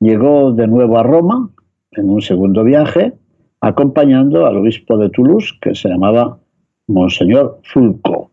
llegó 0.00 0.52
de 0.52 0.66
nuevo 0.66 0.98
a 0.98 1.02
Roma 1.02 1.50
en 1.92 2.10
un 2.10 2.20
segundo 2.20 2.64
viaje, 2.64 3.14
acompañando 3.60 4.46
al 4.46 4.56
obispo 4.56 4.96
de 4.96 5.10
Toulouse, 5.10 5.54
que 5.60 5.74
se 5.74 5.88
llamaba 5.88 6.38
Monseñor 6.86 7.60
Fulco. 7.64 8.30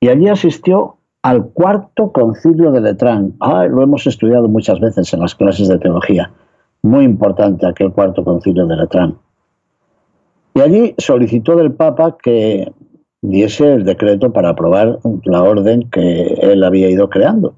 Y 0.00 0.08
allí 0.08 0.28
asistió 0.28 0.96
al 1.22 1.50
cuarto 1.50 2.12
concilio 2.12 2.72
de 2.72 2.80
Letrán. 2.80 3.34
Ah, 3.40 3.66
lo 3.66 3.82
hemos 3.82 4.06
estudiado 4.06 4.48
muchas 4.48 4.80
veces 4.80 5.12
en 5.14 5.20
las 5.20 5.34
clases 5.34 5.68
de 5.68 5.78
teología. 5.78 6.32
Muy 6.82 7.04
importante 7.04 7.66
aquel 7.66 7.92
cuarto 7.92 8.24
concilio 8.24 8.66
de 8.66 8.76
Letrán. 8.76 9.16
Y 10.54 10.60
allí 10.60 10.94
solicitó 10.98 11.56
del 11.56 11.72
Papa 11.72 12.16
que 12.20 12.72
diese 13.22 13.72
el 13.72 13.84
decreto 13.84 14.32
para 14.32 14.50
aprobar 14.50 14.98
la 15.24 15.42
orden 15.42 15.88
que 15.90 16.24
él 16.42 16.64
había 16.64 16.90
ido 16.90 17.08
creando, 17.08 17.54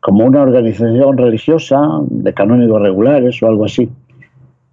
como 0.00 0.24
una 0.24 0.42
organización 0.42 1.18
religiosa 1.18 1.80
de 2.08 2.32
canónigos 2.32 2.80
regulares 2.80 3.42
o 3.42 3.48
algo 3.48 3.64
así. 3.64 3.90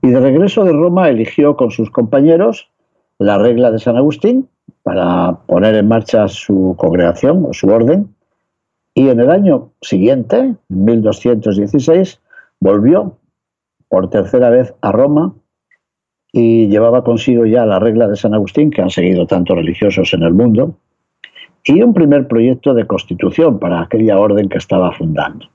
Y 0.03 0.09
de 0.09 0.19
regreso 0.19 0.63
de 0.63 0.71
Roma 0.71 1.09
eligió 1.09 1.55
con 1.55 1.71
sus 1.71 1.89
compañeros 1.89 2.69
la 3.17 3.37
regla 3.37 3.71
de 3.71 3.79
San 3.79 3.97
Agustín 3.97 4.47
para 4.83 5.37
poner 5.45 5.75
en 5.75 5.87
marcha 5.87 6.27
su 6.27 6.75
congregación 6.77 7.45
o 7.47 7.53
su 7.53 7.67
orden. 7.67 8.15
Y 8.93 9.09
en 9.09 9.19
el 9.19 9.29
año 9.29 9.69
siguiente, 9.81 10.55
1216, 10.69 12.19
volvió 12.59 13.17
por 13.89 14.09
tercera 14.09 14.49
vez 14.49 14.73
a 14.81 14.91
Roma 14.91 15.33
y 16.33 16.67
llevaba 16.67 17.03
consigo 17.03 17.45
ya 17.45 17.65
la 17.65 17.79
regla 17.79 18.07
de 18.07 18.15
San 18.15 18.33
Agustín, 18.33 18.71
que 18.71 18.81
han 18.81 18.89
seguido 18.89 19.27
tantos 19.27 19.55
religiosos 19.55 20.13
en 20.13 20.23
el 20.23 20.33
mundo, 20.33 20.75
y 21.63 21.81
un 21.81 21.93
primer 21.93 22.27
proyecto 22.27 22.73
de 22.73 22.87
constitución 22.87 23.59
para 23.59 23.81
aquella 23.81 24.19
orden 24.19 24.49
que 24.49 24.57
estaba 24.57 24.91
fundando. 24.93 25.47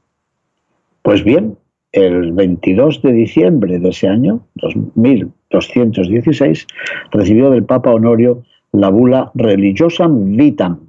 Pues 1.03 1.25
bien, 1.25 1.57
el 1.93 2.33
22 2.33 3.03
de 3.03 3.13
diciembre 3.13 3.79
de 3.79 3.89
ese 3.89 4.09
año, 4.09 4.41
2216, 4.55 6.67
recibió 7.11 7.51
del 7.51 7.65
Papa 7.65 7.93
Honorio 7.93 8.43
la 8.73 8.91
bula 8.91 9.31
Religiosam 9.35 10.37
Vitam 10.37 10.81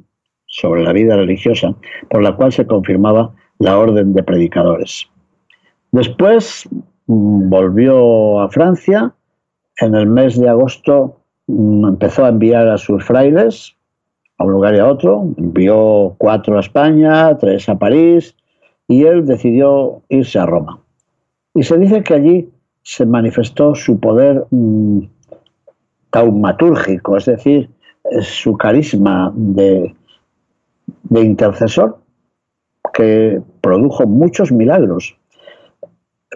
sobre 0.47 0.83
la 0.83 0.91
vida 0.91 1.15
religiosa, 1.15 1.73
por 2.09 2.23
la 2.23 2.35
cual 2.35 2.51
se 2.51 2.67
confirmaba 2.67 3.33
la 3.59 3.77
orden 3.77 4.13
de 4.13 4.23
predicadores. 4.23 5.07
Después 5.91 6.67
mm, 7.07 7.49
volvió 7.49 8.41
a 8.41 8.49
Francia 8.49 9.13
en 9.79 9.95
el 9.95 10.07
mes 10.07 10.37
de 10.39 10.49
agosto 10.49 11.17
mm, 11.47 11.87
empezó 11.87 12.25
a 12.25 12.29
enviar 12.29 12.67
a 12.67 12.77
sus 12.77 13.03
frailes 13.03 13.77
a 14.37 14.43
un 14.43 14.51
lugar 14.51 14.75
y 14.75 14.79
a 14.79 14.87
otro, 14.87 15.33
envió 15.37 16.15
cuatro 16.17 16.57
a 16.57 16.59
España, 16.59 17.35
tres 17.37 17.67
a 17.69 17.75
París, 17.77 18.35
y 18.87 19.03
él 19.03 19.25
decidió 19.25 20.03
irse 20.09 20.37
a 20.37 20.45
Roma. 20.45 20.79
Y 21.55 21.63
se 21.63 21.77
dice 21.77 22.03
que 22.03 22.13
allí 22.13 22.49
se 22.83 23.05
manifestó 23.05 23.73
su 23.73 23.99
poder 23.99 24.45
mm, 24.51 24.99
taumatúrgico, 26.11 27.17
es 27.17 27.25
decir, 27.25 27.69
su 28.21 28.55
carisma 28.55 29.31
de, 29.35 29.95
de 31.03 31.21
intercesor, 31.21 31.97
que 32.93 33.41
produjo 33.61 34.05
muchos 34.05 34.51
milagros. 34.51 35.17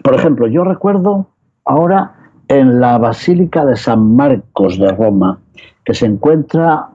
Por 0.02 0.14
ejemplo, 0.14 0.48
yo 0.48 0.64
recuerdo 0.64 1.28
ahora 1.64 2.21
en 2.52 2.80
la 2.80 2.98
Basílica 2.98 3.64
de 3.64 3.76
San 3.76 4.14
Marcos 4.14 4.78
de 4.78 4.92
Roma, 4.92 5.38
que 5.84 5.94
se 5.94 6.04
encuentra, 6.04 6.88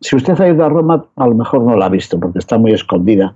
si 0.00 0.14
usted 0.14 0.40
ha 0.40 0.48
ido 0.48 0.64
a 0.64 0.68
Roma, 0.68 1.04
a 1.16 1.26
lo 1.26 1.34
mejor 1.34 1.62
no 1.62 1.76
la 1.76 1.86
ha 1.86 1.88
visto 1.88 2.20
porque 2.20 2.38
está 2.38 2.56
muy 2.56 2.72
escondida, 2.72 3.34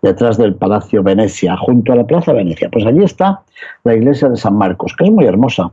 detrás 0.00 0.38
del 0.38 0.54
Palacio 0.54 1.02
Venecia, 1.02 1.54
junto 1.58 1.92
a 1.92 1.96
la 1.96 2.06
Plaza 2.06 2.32
Venecia. 2.32 2.70
Pues 2.72 2.86
allí 2.86 3.04
está 3.04 3.42
la 3.84 3.94
iglesia 3.94 4.30
de 4.30 4.36
San 4.36 4.56
Marcos, 4.56 4.94
que 4.96 5.04
es 5.04 5.10
muy 5.10 5.26
hermosa. 5.26 5.70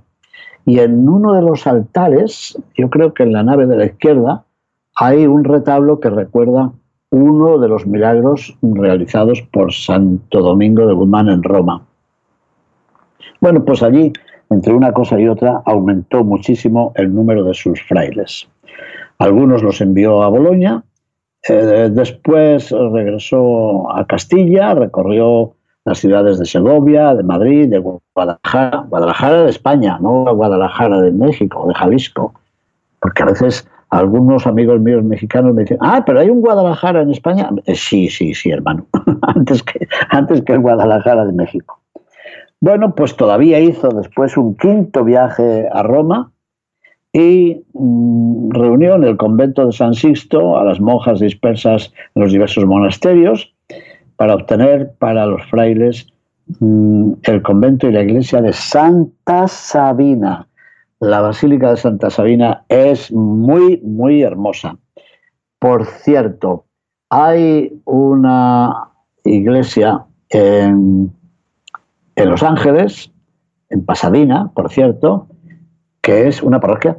Y 0.66 0.80
en 0.80 1.08
uno 1.08 1.34
de 1.34 1.42
los 1.42 1.66
altares, 1.68 2.58
yo 2.76 2.90
creo 2.90 3.14
que 3.14 3.24
en 3.24 3.32
la 3.32 3.44
nave 3.44 3.66
de 3.66 3.78
la 3.78 3.86
izquierda, 3.86 4.44
hay 4.96 5.26
un 5.26 5.46
retablo 5.46 6.02
que 6.02 6.10
recuerda 6.10 6.72
uno 7.12 7.60
de 7.60 7.70
los 7.70 7.88
milagros 7.88 8.58
realizados 8.62 9.42
por 9.54 9.72
Santo 9.72 10.42
Domingo 10.42 10.86
de 10.86 10.94
Guzmán 10.94 11.30
en 11.30 11.44
Roma. 11.44 11.82
Bueno, 13.40 13.64
pues 13.64 13.84
allí, 13.84 14.12
entre 14.54 14.74
una 14.74 14.92
cosa 14.92 15.20
y 15.20 15.28
otra, 15.28 15.62
aumentó 15.66 16.24
muchísimo 16.24 16.94
el 16.96 17.14
número 17.14 17.44
de 17.44 17.54
sus 17.54 17.82
frailes. 17.82 18.48
Algunos 19.18 19.62
los 19.64 19.82
envió 19.82 20.24
a 20.24 20.30
Boloña, 20.30 20.84
eh, 21.48 21.90
después 21.92 22.72
regresó 22.72 23.92
a 23.92 24.06
Castilla, 24.06 24.74
recorrió 24.74 25.54
las 25.86 26.00
ciudades 26.00 26.40
de 26.40 26.46
Segovia, 26.46 27.14
de 27.14 27.24
Madrid, 27.24 27.70
de 27.70 27.84
Guadalajara, 28.14 28.86
Guadalajara 28.88 29.44
de 29.44 29.50
España, 29.50 29.98
no 30.00 30.24
Guadalajara 30.34 31.02
de 31.02 31.12
México, 31.12 31.66
de 31.68 31.74
Jalisco, 31.74 32.34
porque 33.02 33.24
a 33.24 33.26
veces 33.26 33.68
algunos 33.90 34.48
amigos 34.48 34.80
míos 34.80 35.04
mexicanos 35.04 35.54
me 35.54 35.64
dicen, 35.64 35.78
ah, 35.82 36.04
pero 36.06 36.20
hay 36.20 36.30
un 36.30 36.42
Guadalajara 36.42 37.02
en 37.02 37.12
España. 37.12 37.50
Eh, 37.66 37.76
sí, 37.76 38.10
sí, 38.10 38.34
sí, 38.34 38.50
hermano, 38.50 38.86
antes, 39.22 39.62
que, 39.62 39.88
antes 40.10 40.42
que 40.42 40.54
el 40.54 40.60
Guadalajara 40.60 41.26
de 41.26 41.34
México. 41.34 41.83
Bueno, 42.64 42.96
pues 42.96 43.18
todavía 43.18 43.60
hizo 43.60 43.90
después 43.90 44.38
un 44.38 44.56
quinto 44.56 45.04
viaje 45.04 45.68
a 45.70 45.84
Roma, 45.84 46.32
y 47.12 47.62
mm, 47.74 48.52
reunió 48.52 48.96
en 48.96 49.04
el 49.04 49.18
convento 49.18 49.66
de 49.66 49.74
San 49.74 49.94
Sixto 49.94 50.58
a 50.58 50.64
las 50.64 50.80
monjas 50.80 51.20
dispersas 51.20 51.92
en 52.16 52.24
los 52.24 52.32
diversos 52.32 52.66
monasterios 52.66 53.54
para 54.16 54.36
obtener 54.36 54.94
para 54.98 55.26
los 55.26 55.46
frailes 55.50 56.08
mm, 56.62 57.16
el 57.24 57.42
convento 57.42 57.90
y 57.90 57.92
la 57.92 58.02
iglesia 58.02 58.42
de 58.42 58.54
Santa 58.54 59.50
Sabina. 59.50 60.48
La 61.02 61.20
Basílica 61.20 61.72
de 61.72 61.76
Santa 61.76 62.10
Sabina 62.10 62.64
es 62.70 63.12
muy, 63.12 63.82
muy 63.84 64.22
hermosa. 64.22 64.78
Por 65.60 65.86
cierto, 65.86 66.64
hay 67.10 67.82
una 67.84 68.88
iglesia 69.26 70.06
en, 70.30 71.12
en 72.16 72.30
Los 72.30 72.44
Ángeles, 72.44 73.12
en 73.70 73.86
Pasadena, 73.86 74.52
por 74.54 74.70
cierto, 74.72 75.28
que 76.02 76.28
es 76.28 76.44
una 76.44 76.60
parroquia 76.60 76.98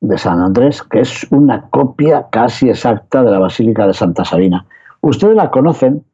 de 0.00 0.18
San 0.18 0.40
Andrés, 0.40 0.82
que 0.82 1.00
es 1.00 1.26
una 1.30 1.68
copia 1.70 2.26
casi 2.30 2.68
exacta 2.68 3.22
de 3.22 3.30
la 3.30 3.38
Basílica 3.38 3.86
de 3.86 3.94
Santa 3.94 4.24
Sabina. 4.24 4.66
Ustedes 5.00 5.36
la 5.36 5.50
conocen 5.50 6.04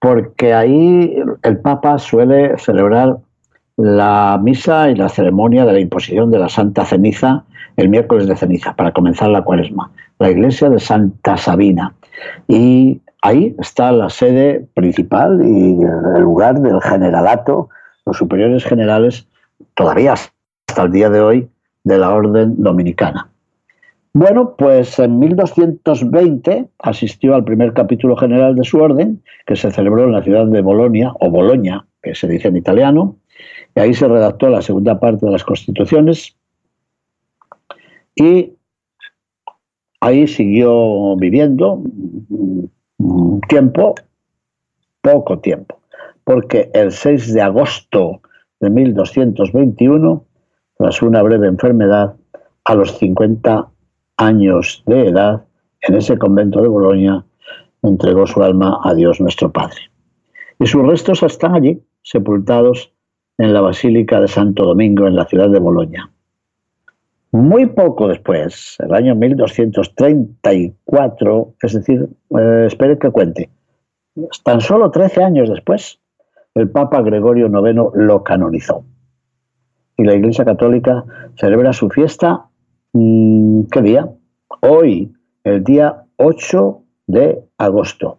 porque 0.00 0.54
ahí 0.54 1.16
el 1.42 1.58
Papa 1.58 1.98
suele 1.98 2.58
celebrar 2.58 3.18
la 3.76 4.38
misa 4.42 4.90
y 4.90 4.94
la 4.94 5.08
ceremonia 5.08 5.64
de 5.64 5.72
la 5.72 5.80
imposición 5.80 6.30
de 6.30 6.38
la 6.38 6.48
Santa 6.48 6.84
Ceniza 6.84 7.44
el 7.76 7.88
miércoles 7.88 8.26
de 8.28 8.36
ceniza 8.36 8.74
para 8.74 8.92
comenzar 8.92 9.30
la 9.30 9.42
cuaresma, 9.42 9.90
la 10.18 10.30
iglesia 10.30 10.68
de 10.68 10.78
Santa 10.78 11.36
Sabina. 11.36 11.94
Y 12.48 13.00
ahí 13.22 13.54
está 13.58 13.92
la 13.92 14.08
sede 14.10 14.66
principal 14.74 15.40
y 15.42 15.78
el 16.16 16.22
lugar 16.22 16.60
del 16.60 16.80
generalato, 16.80 17.68
los 18.06 18.16
superiores 18.16 18.64
generales, 18.64 19.26
todavía 19.74 20.14
hasta 20.14 20.82
el 20.82 20.92
día 20.92 21.10
de 21.10 21.20
hoy, 21.20 21.48
de 21.84 21.98
la 21.98 22.10
orden 22.10 22.62
dominicana. 22.62 23.30
Bueno, 24.12 24.56
pues 24.56 24.98
en 24.98 25.18
1220 25.20 26.68
asistió 26.80 27.34
al 27.34 27.44
primer 27.44 27.72
capítulo 27.72 28.16
general 28.16 28.56
de 28.56 28.64
su 28.64 28.78
orden, 28.78 29.22
que 29.46 29.54
se 29.54 29.70
celebró 29.70 30.04
en 30.04 30.12
la 30.12 30.22
ciudad 30.22 30.46
de 30.46 30.62
Bolonia, 30.62 31.12
o 31.20 31.30
Bologna, 31.30 31.86
que 32.02 32.14
se 32.14 32.26
dice 32.26 32.48
en 32.48 32.56
italiano, 32.56 33.16
y 33.76 33.80
ahí 33.80 33.94
se 33.94 34.08
redactó 34.08 34.48
la 34.48 34.62
segunda 34.62 34.98
parte 34.98 35.26
de 35.26 35.32
las 35.32 35.44
constituciones, 35.44 36.36
y 38.16 38.52
ahí 40.00 40.26
siguió 40.26 41.16
viviendo 41.16 41.82
tiempo, 43.48 43.94
poco 45.00 45.38
tiempo, 45.38 45.80
porque 46.24 46.70
el 46.74 46.92
6 46.92 47.34
de 47.34 47.42
agosto 47.42 48.20
de 48.60 48.70
1221, 48.70 50.24
tras 50.76 51.02
una 51.02 51.22
breve 51.22 51.48
enfermedad, 51.48 52.14
a 52.64 52.74
los 52.74 52.98
50 52.98 53.68
años 54.16 54.82
de 54.86 55.08
edad, 55.08 55.44
en 55.82 55.94
ese 55.94 56.18
convento 56.18 56.60
de 56.60 56.68
Bolonia, 56.68 57.24
entregó 57.82 58.26
su 58.26 58.42
alma 58.42 58.80
a 58.84 58.94
Dios 58.94 59.20
nuestro 59.20 59.50
Padre. 59.50 59.90
Y 60.58 60.66
sus 60.66 60.86
restos 60.86 61.22
están 61.22 61.54
allí, 61.54 61.82
sepultados 62.02 62.92
en 63.38 63.54
la 63.54 63.62
Basílica 63.62 64.20
de 64.20 64.28
Santo 64.28 64.64
Domingo, 64.66 65.06
en 65.06 65.16
la 65.16 65.24
ciudad 65.24 65.48
de 65.48 65.58
Bolonia. 65.58 66.10
Muy 67.32 67.66
poco 67.66 68.08
después, 68.08 68.76
el 68.80 68.92
año 68.92 69.14
1234, 69.14 71.54
es 71.62 71.74
decir, 71.74 72.08
eh, 72.36 72.64
espere 72.66 72.98
que 72.98 73.10
cuente, 73.10 73.50
tan 74.44 74.60
solo 74.60 74.90
13 74.90 75.22
años 75.22 75.48
después, 75.48 76.00
el 76.54 76.68
Papa 76.70 77.02
Gregorio 77.02 77.46
IX 77.46 77.92
lo 77.94 78.24
canonizó. 78.24 78.84
Y 79.96 80.02
la 80.04 80.14
Iglesia 80.14 80.44
Católica 80.44 81.04
celebra 81.36 81.72
su 81.72 81.88
fiesta 81.88 82.50
Mm, 82.92 83.66
¿Qué 83.70 83.82
día? 83.82 84.08
Hoy, 84.62 85.12
el 85.44 85.62
día 85.62 86.06
8 86.16 86.82
de 87.06 87.44
agosto. 87.56 88.18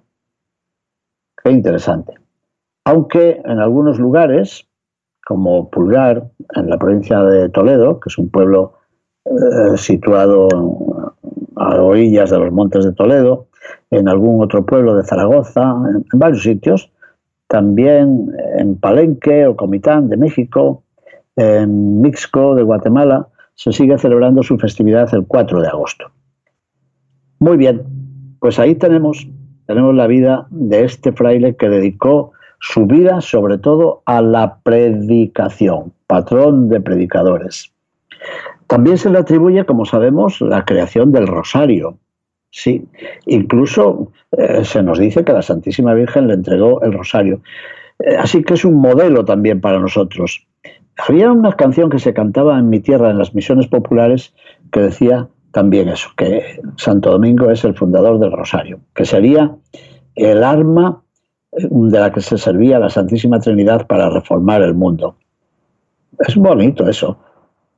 Qué 1.43 1.52
interesante. 1.52 2.13
Aunque 2.86 3.41
en 3.43 3.60
algunos 3.60 4.00
lugares, 4.00 4.69
como 5.26 5.69
Pulgar, 5.69 6.32
en 6.56 6.69
la 6.69 6.78
provincia 6.78 7.21
de 7.24 7.50
Toledo, 7.50 8.00
que 8.00 8.08
es 8.08 8.17
un 8.17 8.30
pueblo 8.30 8.76
eh, 9.25 9.77
situado 9.77 10.47
a 11.55 11.81
orillas 11.81 12.31
de 12.31 12.39
los 12.39 12.51
montes 12.51 12.86
de 12.86 12.93
Toledo, 12.93 13.47
en 13.91 14.07
algún 14.07 14.43
otro 14.43 14.65
pueblo 14.65 14.95
de 14.95 15.03
Zaragoza, 15.03 15.75
en, 15.93 16.19
varios 16.19 16.43
sitios, 16.43 16.91
también 17.47 18.31
en 18.57 18.77
Palenque 18.77 19.45
o 19.45 19.55
Comitán 19.55 20.10
de 20.10 20.17
México, 20.17 20.84
en 21.36 22.01
Mixco 22.01 22.55
de 22.55 22.63
Guatemala, 22.63 23.27
se 23.55 23.71
sigue 23.71 23.97
celebrando 23.97 24.41
su 24.41 24.57
festividad 24.57 25.13
el 25.13 25.27
4 25.27 25.62
de 25.62 25.67
agosto. 25.67 26.12
Muy 27.39 27.57
bien, 27.57 27.84
pues 28.39 28.57
ahí 28.57 28.75
tenemos, 28.75 29.27
tenemos 29.67 29.93
la 29.93 30.07
vida 30.07 30.47
de 30.49 30.84
este 30.84 31.12
fraile 31.12 31.55
que 31.55 31.69
dedicó 31.69 32.31
su 32.60 32.86
vida 32.86 33.21
sobre 33.21 33.57
todo 33.57 34.01
a 34.05 34.21
la 34.21 34.60
predicación, 34.63 35.93
patrón 36.07 36.69
de 36.69 36.79
predicadores. 36.79 37.71
También 38.71 38.97
se 38.97 39.10
le 39.10 39.17
atribuye, 39.17 39.65
como 39.65 39.84
sabemos, 39.84 40.39
la 40.39 40.63
creación 40.63 41.12
del 41.12 41.27
rosario. 41.27 41.97
Sí, 42.51 42.88
incluso 43.25 44.13
eh, 44.38 44.63
se 44.63 44.81
nos 44.81 44.97
dice 44.97 45.25
que 45.25 45.34
la 45.34 45.41
Santísima 45.41 45.93
Virgen 45.93 46.29
le 46.29 46.36
entregó 46.36 46.81
el 46.81 46.93
rosario. 46.93 47.41
Eh, 47.99 48.15
así 48.17 48.45
que 48.45 48.53
es 48.53 48.63
un 48.63 48.75
modelo 48.75 49.25
también 49.25 49.60
para 49.60 49.77
nosotros. 49.77 50.47
Había 51.05 51.34
una 51.34 51.51
canción 51.57 51.89
que 51.89 51.99
se 51.99 52.13
cantaba 52.13 52.57
en 52.57 52.69
mi 52.69 52.79
tierra, 52.79 53.10
en 53.10 53.17
las 53.17 53.36
misiones 53.36 53.67
populares, 53.67 54.34
que 54.71 54.79
decía 54.79 55.27
también 55.51 55.89
eso, 55.89 56.07
que 56.15 56.62
Santo 56.77 57.12
Domingo 57.12 57.51
es 57.51 57.65
el 57.65 57.75
fundador 57.75 58.19
del 58.19 58.31
Rosario, 58.31 58.79
que 58.95 59.03
sería 59.03 59.53
el 60.15 60.45
arma 60.45 61.03
eh, 61.51 61.67
de 61.69 61.99
la 61.99 62.10
que 62.13 62.21
se 62.21 62.38
servía 62.38 62.79
la 62.79 62.89
Santísima 62.89 63.41
Trinidad 63.41 63.86
para 63.86 64.10
reformar 64.10 64.62
el 64.62 64.75
mundo. 64.75 65.17
Es 66.25 66.38
bonito 66.38 66.88
eso. 66.88 67.17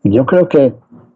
Yo 0.03 0.25
creo 0.25 0.49
que 0.49 0.73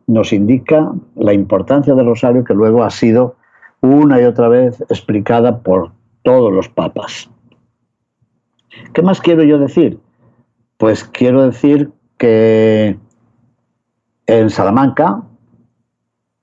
nos 0.08 0.32
indica 0.32 0.92
la 1.16 1.34
importancia 1.34 1.94
del 1.94 2.06
rosario 2.06 2.44
que 2.44 2.54
luego 2.54 2.84
ha 2.84 2.90
sido 2.90 3.36
una 3.82 4.20
y 4.22 4.24
otra 4.24 4.48
vez 4.48 4.82
explicada 4.90 5.60
por 5.60 5.92
todos 6.24 6.52
los 6.52 6.70
papas. 6.70 7.30
¿Qué 8.94 9.02
más 9.02 9.22
quiero 9.22 9.44
yo 9.44 9.60
decir? 9.60 10.00
Pues 10.78 11.04
quiero 11.04 11.44
decir 11.44 11.92
que 12.18 12.98
en 14.28 14.50
Salamanca 14.50 15.24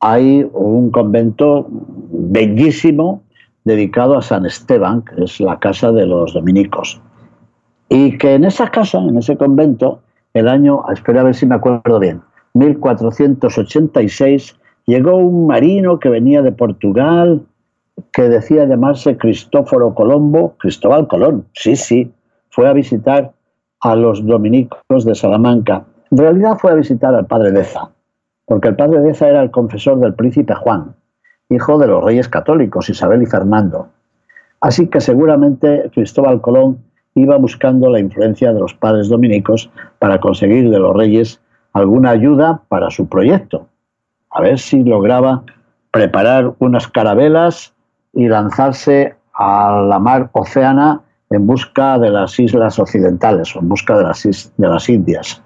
hay 0.01 0.47
un 0.53 0.91
convento 0.91 1.67
bellísimo 1.71 3.23
dedicado 3.65 4.19
a 4.19 4.23
San 4.23 4.45
Esteban, 4.45 5.03
que 5.03 5.25
es 5.25 5.41
la 5.41 5.59
casa 5.59 5.93
de 5.93 6.07
los 6.07 6.35
dominicos. 6.35 7.01
Y 7.89 8.19
que 8.19 8.35
en 8.35 8.45
esa 8.45 8.71
casa, 8.71 8.99
en 8.99 9.17
ese 9.17 9.37
convento, 9.37 10.01
el 10.35 10.49
año, 10.49 10.85
espera 10.93 11.23
a 11.23 11.25
ver 11.25 11.35
si 11.35 11.47
me 11.47 11.55
acuerdo 11.55 11.99
bien, 11.99 12.21
1486, 12.55 14.57
llegó 14.87 15.17
un 15.17 15.47
marino 15.47 15.99
que 15.99 16.09
venía 16.09 16.43
de 16.43 16.53
Portugal, 16.53 17.43
que 18.13 18.29
decía 18.29 18.65
llamarse 18.65 19.17
Cristóforo 19.17 19.95
Colombo, 19.95 20.55
Cristóbal 20.59 21.09
Colón, 21.09 21.47
sí, 21.53 21.77
sí, 21.77 22.13
fue 22.51 22.69
a 22.69 22.73
visitar 22.73 23.33
a 23.81 23.97
los 23.97 24.25
dominicos 24.25 25.05
de 25.05 25.15
Salamanca. 25.15 25.85
En 26.11 26.19
realidad 26.19 26.57
fue 26.59 26.73
a 26.73 26.77
visitar 26.77 27.15
al 27.15 27.27
padre 27.27 27.51
Deza, 27.51 27.91
porque 28.47 28.69
el 28.69 28.77
padre 28.77 29.01
Deza 29.01 29.29
era 29.29 29.43
el 29.43 29.51
confesor 29.51 29.99
del 29.99 30.15
príncipe 30.15 30.55
Juan, 30.55 30.95
hijo 31.51 31.79
de 31.79 31.89
los 31.89 32.05
reyes 32.05 32.29
católicos, 32.29 32.89
Isabel 32.89 33.23
y 33.23 33.27
Fernando. 33.27 33.89
Así 34.61 34.87
que 34.87 35.01
seguramente 35.01 35.91
Cristóbal 35.93 36.41
Colón 36.41 36.79
iba 37.15 37.37
buscando 37.37 37.91
la 37.91 38.01
influencia 38.01 38.53
de 38.53 38.61
los 38.61 38.75
padres 38.75 39.09
dominicos 39.09 39.71
para 39.99 40.21
conseguir 40.21 40.71
de 40.71 40.79
los 40.79 40.97
reyes 40.97 41.41
alguna 41.75 42.11
ayuda 42.11 42.63
para 42.69 42.91
su 42.91 43.09
proyecto. 43.09 43.67
A 44.31 44.41
ver 44.41 44.59
si 44.59 44.83
lograba 44.83 45.43
preparar 45.91 46.55
unas 46.59 46.89
carabelas 46.89 47.75
y 48.13 48.29
lanzarse 48.29 49.15
a 49.35 49.85
la 49.89 49.99
mar 49.99 50.31
Oceana 50.33 51.03
en 51.31 51.47
busca 51.47 51.99
de 51.99 52.11
las 52.11 52.39
islas 52.39 52.79
occidentales 52.79 53.55
o 53.55 53.61
en 53.61 53.69
busca 53.69 53.99
de 53.99 54.05
las, 54.05 54.53
de 54.57 54.69
las 54.69 54.89
Indias. 54.89 55.43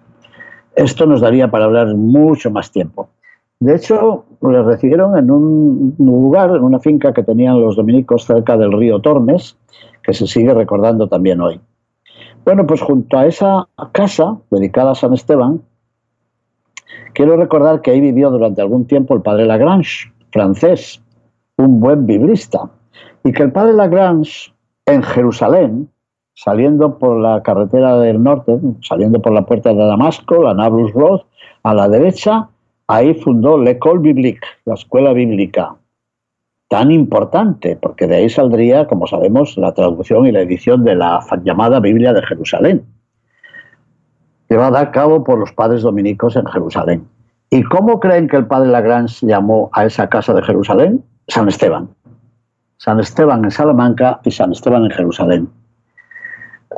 Esto 0.77 1.07
nos 1.07 1.21
daría 1.21 1.51
para 1.51 1.65
hablar 1.65 1.95
mucho 1.97 2.51
más 2.51 2.71
tiempo. 2.71 3.09
De 3.61 3.75
hecho, 3.75 4.25
le 4.43 4.63
recibieron 4.63 5.19
en 5.19 5.31
un 5.31 5.95
lugar, 5.99 6.51
en 6.51 6.63
una 6.63 6.79
finca 6.79 7.13
que 7.13 7.25
tenían 7.25 7.61
los 7.61 7.75
dominicos 7.75 8.25
cerca 8.25 8.57
del 8.57 8.73
río 8.73 9.01
Tormes, 9.01 9.57
que 10.03 10.15
se 10.15 10.27
sigue 10.27 10.55
recordando 10.55 11.09
también 11.09 11.41
hoy. 11.41 11.61
Bueno, 12.45 12.67
pues 12.67 12.81
junto 12.81 13.19
a 13.19 13.27
esa 13.27 13.67
casa 13.93 14.39
dedicada 14.51 14.93
a 14.93 14.95
San 14.95 15.13
Esteban, 15.13 15.61
quiero 17.15 17.37
recordar 17.37 17.81
que 17.81 17.91
ahí 17.91 18.01
vivió 18.01 18.31
durante 18.31 18.61
algún 18.61 18.87
tiempo 18.87 19.15
el 19.15 19.23
padre 19.23 19.47
Lagrange, 19.47 20.13
francés, 20.31 21.03
un 21.57 21.81
buen 21.81 22.07
biblista, 22.07 22.71
y 23.25 23.33
que 23.33 23.43
el 23.43 23.53
padre 23.53 23.75
Lagrange 23.75 24.53
en 24.87 25.03
Jerusalén, 25.03 25.91
saliendo 26.35 26.99
por 26.99 27.19
la 27.21 27.43
carretera 27.43 27.99
del 27.99 28.23
norte, 28.23 28.59
saliendo 28.83 29.21
por 29.21 29.33
la 29.33 29.45
puerta 29.45 29.71
de 29.71 29.85
Damasco, 29.85 30.43
la 30.43 30.55
Nablus 30.55 30.93
Road, 30.93 31.21
a 31.65 31.75
la 31.75 31.89
derecha, 31.89 32.49
ahí 32.87 33.15
fundó 33.15 33.59
l'École 33.59 34.01
Biblique, 34.01 34.47
la 34.65 34.75
escuela 34.75 35.13
bíblica, 35.13 35.77
tan 36.69 36.93
importante, 36.93 37.77
porque 37.77 38.07
de 38.07 38.17
ahí 38.17 38.29
saldría, 38.29 38.87
como 38.87 39.07
sabemos, 39.07 39.57
la 39.57 39.73
traducción 39.73 40.27
y 40.27 40.33
la 40.33 40.43
edición 40.43 40.85
de 40.85 40.95
la 40.95 41.21
llamada 41.43 41.81
Biblia 41.81 42.13
de 42.13 42.23
Jerusalén, 42.23 42.85
llevada 44.49 44.81
a 44.81 44.91
cabo 44.91 45.25
por 45.25 45.39
los 45.39 45.53
padres 45.53 45.83
dominicos 45.83 46.37
en 46.37 46.47
Jerusalén. 46.47 47.07
¿Y 47.51 47.63
cómo 47.63 48.01
creen 48.01 48.29
que 48.29 48.37
el 48.37 48.47
padre 48.47 48.71
Lagrange 48.71 49.27
llamó 49.27 49.71
a 49.73 49.87
esa 49.87 50.09
casa 50.09 50.35
de 50.35 50.43
Jerusalén? 50.43 51.03
San 51.29 51.49
Esteban. 51.49 51.89
San 52.77 53.01
Esteban 53.01 53.45
en 53.45 53.51
Salamanca 53.51 54.21
y 54.25 54.31
San 54.31 54.53
Esteban 54.53 54.85
en 54.85 54.91
Jerusalén. 54.91 55.49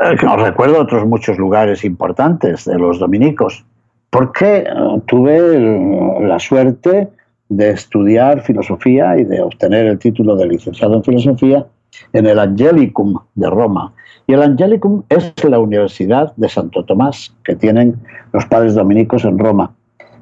Eh, 0.01 0.27
os 0.27 0.43
recuerdo 0.43 0.81
otros 0.81 1.07
muchos 1.07 1.39
lugares 1.39 1.85
importantes 1.85 2.65
de 2.65 2.79
los 2.79 2.99
dominicos, 2.99 3.65
porque 4.11 4.59
eh, 4.59 4.75
tuve 5.07 6.21
la 6.21 6.39
suerte 6.39 7.11
de 7.49 7.71
estudiar 7.71 8.43
filosofía 8.43 9.19
y 9.19 9.25
de 9.25 9.43
obtener 9.43 9.87
el 9.87 9.99
título 9.99 10.37
de 10.37 10.47
licenciado 10.47 10.95
en 10.95 11.05
filosofía 11.05 11.67
en 12.13 12.27
el 12.27 12.39
Angelicum 12.39 13.19
de 13.35 13.51
Roma. 13.51 13.93
Y 14.27 14.35
el 14.35 14.43
Angelicum 14.43 15.03
es 15.09 15.33
la 15.45 15.59
Universidad 15.59 16.35
de 16.37 16.49
Santo 16.49 16.85
Tomás 16.85 17.35
que 17.45 17.57
tienen 17.57 17.97
los 18.33 18.47
padres 18.47 18.75
dominicos 18.75 19.25
en 19.25 19.39
Roma. 19.39 19.73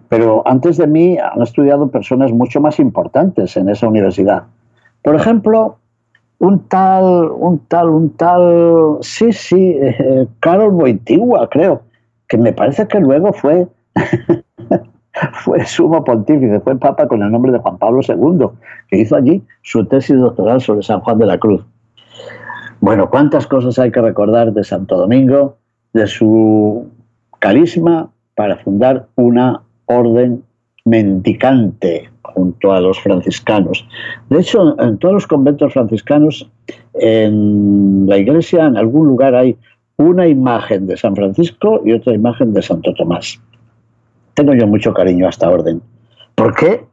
Pero 0.08 0.42
antes 0.46 0.78
de 0.78 0.86
mí 0.86 1.18
han 1.18 1.42
estudiado 1.42 1.88
personas 1.88 2.32
mucho 2.32 2.60
más 2.60 2.78
importantes 2.78 3.56
en 3.56 3.68
esa 3.68 3.86
universidad. 3.86 4.44
Por 5.02 5.14
ejemplo, 5.14 5.76
un 6.38 6.60
tal, 6.68 7.30
un 7.30 7.58
tal, 7.68 7.88
un 7.90 8.10
tal, 8.10 8.98
sí, 9.00 9.32
sí, 9.32 9.76
eh, 9.80 10.26
Carol 10.40 10.72
Boitigua, 10.72 11.48
creo, 11.50 11.82
que 12.28 12.38
me 12.38 12.52
parece 12.52 12.86
que 12.86 13.00
luego 13.00 13.32
fue 13.32 13.66
fue 15.44 15.64
sumo 15.66 16.04
pontífice, 16.04 16.60
fue 16.60 16.76
papa 16.78 17.06
con 17.08 17.22
el 17.22 17.30
nombre 17.30 17.52
de 17.52 17.58
Juan 17.58 17.78
Pablo 17.78 18.00
II, 18.06 18.46
que 18.88 18.98
hizo 18.98 19.16
allí 19.16 19.42
su 19.62 19.84
tesis 19.86 20.16
doctoral 20.16 20.60
sobre 20.60 20.82
San 20.82 21.00
Juan 21.00 21.18
de 21.18 21.26
la 21.26 21.38
Cruz. 21.38 21.64
Bueno, 22.80 23.10
cuántas 23.10 23.46
cosas 23.46 23.78
hay 23.78 23.90
que 23.90 24.00
recordar 24.00 24.52
de 24.52 24.62
Santo 24.62 24.96
Domingo, 24.96 25.56
de 25.92 26.06
su 26.06 26.86
carisma 27.40 28.10
para 28.34 28.56
fundar 28.56 29.06
una 29.16 29.62
orden 29.86 30.44
mendicante 30.84 32.08
junto 32.22 32.72
a 32.72 32.80
los 32.80 33.00
franciscanos. 33.00 33.86
De 34.30 34.40
hecho, 34.40 34.80
en 34.80 34.98
todos 34.98 35.14
los 35.14 35.26
conventos 35.26 35.72
franciscanos, 35.72 36.48
en 36.94 38.06
la 38.06 38.18
iglesia, 38.18 38.66
en 38.66 38.76
algún 38.76 39.08
lugar 39.08 39.34
hay 39.34 39.56
una 39.96 40.28
imagen 40.28 40.86
de 40.86 40.96
San 40.96 41.16
Francisco 41.16 41.82
y 41.84 41.92
otra 41.92 42.14
imagen 42.14 42.52
de 42.52 42.62
Santo 42.62 42.94
Tomás. 42.94 43.40
Tengo 44.38 44.54
yo 44.54 44.68
mucho 44.68 44.94
cariño 44.94 45.26
a 45.26 45.30
esta 45.30 45.50
orden. 45.50 45.82
¿Por 46.36 46.54
qué? 46.54 46.84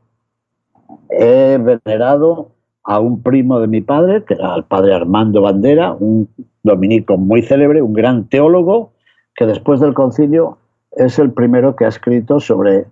He 1.11 1.59
venerado 1.59 2.49
a 2.83 2.99
un 2.99 3.21
primo 3.21 3.59
de 3.59 3.67
mi 3.67 3.81
padre, 3.81 4.23
que 4.23 4.33
era 4.33 4.55
el 4.55 4.63
padre 4.63 4.95
Armando 4.95 5.43
Bandera, 5.43 5.93
un 5.93 6.27
dominico 6.63 7.17
muy 7.17 7.43
célebre, 7.43 7.83
un 7.83 7.93
gran 7.93 8.27
teólogo, 8.29 8.93
que 9.35 9.45
después 9.45 9.79
del 9.79 9.93
concilio 9.93 10.57
es 10.93 11.19
el 11.19 11.33
primero 11.33 11.75
que 11.75 11.85
ha 11.85 11.89
escrito 11.89 12.39
sobre 12.39 12.85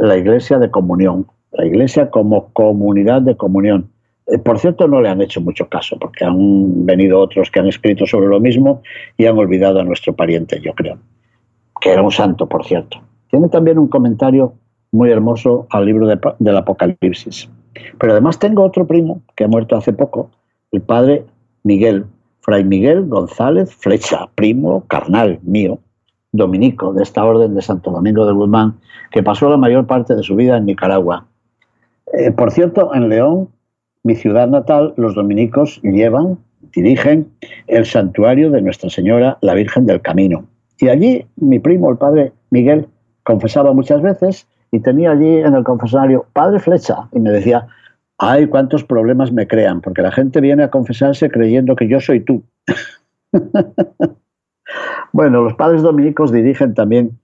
la 0.00 0.16
iglesia 0.16 0.58
de 0.58 0.72
comunión, 0.72 1.28
la 1.52 1.64
iglesia 1.66 2.10
como 2.10 2.52
comunidad 2.52 3.22
de 3.22 3.36
comunión. 3.36 3.92
Eh, 4.26 4.38
por 4.38 4.58
cierto, 4.58 4.88
no 4.88 5.00
le 5.00 5.08
han 5.08 5.22
hecho 5.22 5.40
mucho 5.40 5.68
caso, 5.68 5.96
porque 6.00 6.24
han 6.24 6.84
venido 6.84 7.20
otros 7.20 7.48
que 7.48 7.60
han 7.60 7.68
escrito 7.68 8.06
sobre 8.06 8.26
lo 8.26 8.40
mismo 8.40 8.82
y 9.16 9.26
han 9.26 9.38
olvidado 9.38 9.78
a 9.78 9.84
nuestro 9.84 10.16
pariente, 10.16 10.60
yo 10.60 10.72
creo, 10.72 10.98
que 11.80 11.92
era 11.92 12.02
un 12.02 12.10
santo, 12.10 12.48
por 12.48 12.64
cierto. 12.64 13.00
Tiene 13.30 13.48
también 13.48 13.78
un 13.78 13.88
comentario 13.88 14.54
muy 14.92 15.10
hermoso 15.10 15.66
al 15.70 15.86
libro 15.86 16.06
del 16.06 16.56
Apocalipsis. 16.56 17.48
Pero 17.98 18.12
además 18.12 18.38
tengo 18.38 18.64
otro 18.64 18.86
primo 18.86 19.22
que 19.36 19.44
ha 19.44 19.48
muerto 19.48 19.76
hace 19.76 19.92
poco, 19.92 20.30
el 20.72 20.80
padre 20.80 21.24
Miguel, 21.62 22.06
Fray 22.40 22.64
Miguel 22.64 23.06
González 23.06 23.72
Flecha, 23.74 24.28
primo 24.34 24.84
carnal 24.88 25.38
mío, 25.42 25.78
dominico 26.32 26.92
de 26.92 27.02
esta 27.02 27.24
orden 27.24 27.54
de 27.54 27.62
Santo 27.62 27.90
Domingo 27.90 28.26
de 28.26 28.32
Guzmán, 28.32 28.78
que 29.10 29.22
pasó 29.22 29.48
la 29.48 29.56
mayor 29.56 29.86
parte 29.86 30.14
de 30.14 30.22
su 30.22 30.34
vida 30.34 30.56
en 30.56 30.66
Nicaragua. 30.66 31.26
Eh, 32.12 32.30
por 32.32 32.50
cierto, 32.50 32.94
en 32.94 33.08
León, 33.08 33.48
mi 34.02 34.14
ciudad 34.14 34.48
natal, 34.48 34.94
los 34.96 35.14
dominicos 35.14 35.80
llevan, 35.82 36.38
dirigen 36.74 37.30
el 37.66 37.84
santuario 37.84 38.50
de 38.50 38.62
Nuestra 38.62 38.90
Señora, 38.90 39.38
la 39.42 39.54
Virgen 39.54 39.86
del 39.86 40.00
Camino. 40.00 40.44
Y 40.78 40.88
allí 40.88 41.26
mi 41.36 41.58
primo, 41.58 41.90
el 41.90 41.98
padre 41.98 42.32
Miguel, 42.50 42.88
confesaba 43.22 43.72
muchas 43.72 44.02
veces 44.02 44.46
y 44.72 44.80
tenía 44.80 45.12
allí 45.12 45.38
en 45.38 45.54
el 45.54 45.64
confesionario 45.64 46.26
Padre 46.32 46.60
Flecha 46.60 47.08
y 47.12 47.20
me 47.20 47.30
decía, 47.30 47.66
ay, 48.18 48.46
cuántos 48.46 48.84
problemas 48.84 49.32
me 49.32 49.46
crean, 49.46 49.80
porque 49.80 50.02
la 50.02 50.12
gente 50.12 50.40
viene 50.40 50.62
a 50.62 50.70
confesarse 50.70 51.30
creyendo 51.30 51.74
que 51.74 51.88
yo 51.88 52.00
soy 52.00 52.20
tú. 52.20 52.42
bueno, 55.12 55.42
los 55.42 55.54
padres 55.54 55.82
dominicos 55.82 56.30
dirigen 56.30 56.74
también 56.74 57.18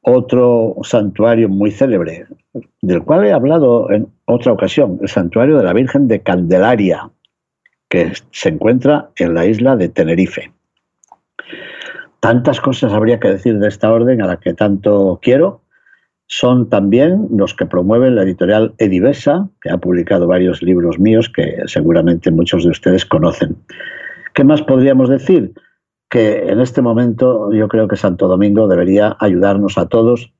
otro 0.00 0.76
santuario 0.82 1.48
muy 1.48 1.70
célebre, 1.70 2.26
del 2.82 3.02
cual 3.02 3.26
he 3.26 3.32
hablado 3.32 3.90
en 3.90 4.08
otra 4.24 4.52
ocasión, 4.52 4.98
el 5.02 5.08
santuario 5.08 5.58
de 5.58 5.64
la 5.64 5.72
Virgen 5.72 6.08
de 6.08 6.20
Candelaria, 6.20 7.10
que 7.88 8.12
se 8.30 8.50
encuentra 8.50 9.10
en 9.16 9.34
la 9.34 9.44
isla 9.44 9.76
de 9.76 9.88
Tenerife. 9.88 10.52
Tantas 12.20 12.60
cosas 12.60 12.92
habría 12.92 13.20
que 13.20 13.28
decir 13.28 13.58
de 13.58 13.68
esta 13.68 13.92
orden 13.92 14.22
a 14.22 14.26
la 14.26 14.38
que 14.38 14.54
tanto 14.54 15.18
quiero. 15.22 15.62
Son 16.26 16.68
también 16.68 17.28
los 17.30 17.54
que 17.54 17.64
promueven 17.64 18.16
la 18.16 18.22
editorial 18.22 18.74
Edivesa, 18.78 19.48
que 19.62 19.70
ha 19.70 19.78
publicado 19.78 20.26
varios 20.26 20.62
libros 20.62 20.98
míos 20.98 21.30
que 21.34 21.62
seguramente 21.66 22.30
muchos 22.30 22.64
de 22.64 22.70
ustedes 22.70 23.06
conocen. 23.06 23.56
¿Qué 24.34 24.44
más 24.44 24.62
podríamos 24.62 25.08
decir? 25.08 25.52
Que 26.10 26.48
en 26.48 26.60
este 26.60 26.82
momento 26.82 27.52
yo 27.52 27.68
creo 27.68 27.88
que 27.88 27.96
Santo 27.96 28.28
Domingo 28.28 28.68
debería 28.68 29.16
ayudarnos 29.20 29.78
a 29.78 29.86
todos 29.86 30.32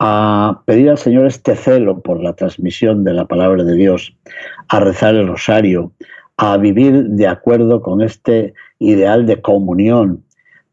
a 0.00 0.62
pedir 0.64 0.90
al 0.90 0.98
Señor 0.98 1.26
este 1.26 1.56
celo 1.56 2.00
por 2.00 2.22
la 2.22 2.34
transmisión 2.34 3.04
de 3.04 3.12
la 3.12 3.26
palabra 3.26 3.64
de 3.64 3.74
Dios, 3.74 4.16
a 4.68 4.80
rezar 4.80 5.14
el 5.14 5.26
rosario, 5.26 5.92
a 6.36 6.56
vivir 6.56 7.04
de 7.04 7.26
acuerdo 7.26 7.82
con 7.82 8.00
este 8.00 8.54
ideal 8.78 9.26
de 9.26 9.40
comunión, 9.40 10.24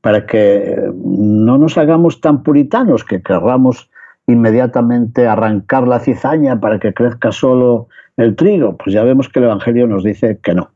para 0.06 0.28
que 0.28 0.78
no 1.04 1.58
nos 1.58 1.80
hagamos 1.80 2.22
tan 2.22 2.44
puritanos 2.44 3.04
que 3.04 3.24
querramos 3.24 3.89
inmediatamente 4.28 5.26
arrancar 5.26 5.88
la 5.88 6.00
cizaña 6.00 6.60
para 6.60 6.78
que 6.78 6.94
crezca 6.94 7.32
solo 7.32 7.88
el 8.15 8.36
trigo? 8.36 8.78
Pues 8.78 8.94
ya 8.94 9.04
vemos 9.04 9.30
que 9.30 9.39
el 9.39 9.46
Evangelio 9.46 9.88
nos 9.88 10.04
dice 10.04 10.38
que 10.44 10.54
no. 10.54 10.70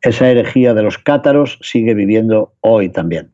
Esa 0.00 0.28
herejía 0.28 0.74
de 0.74 0.82
los 0.82 0.98
cátaros 0.98 1.60
sigue 1.62 1.94
viviendo 1.94 2.54
hoy 2.60 2.88
también. 2.88 3.30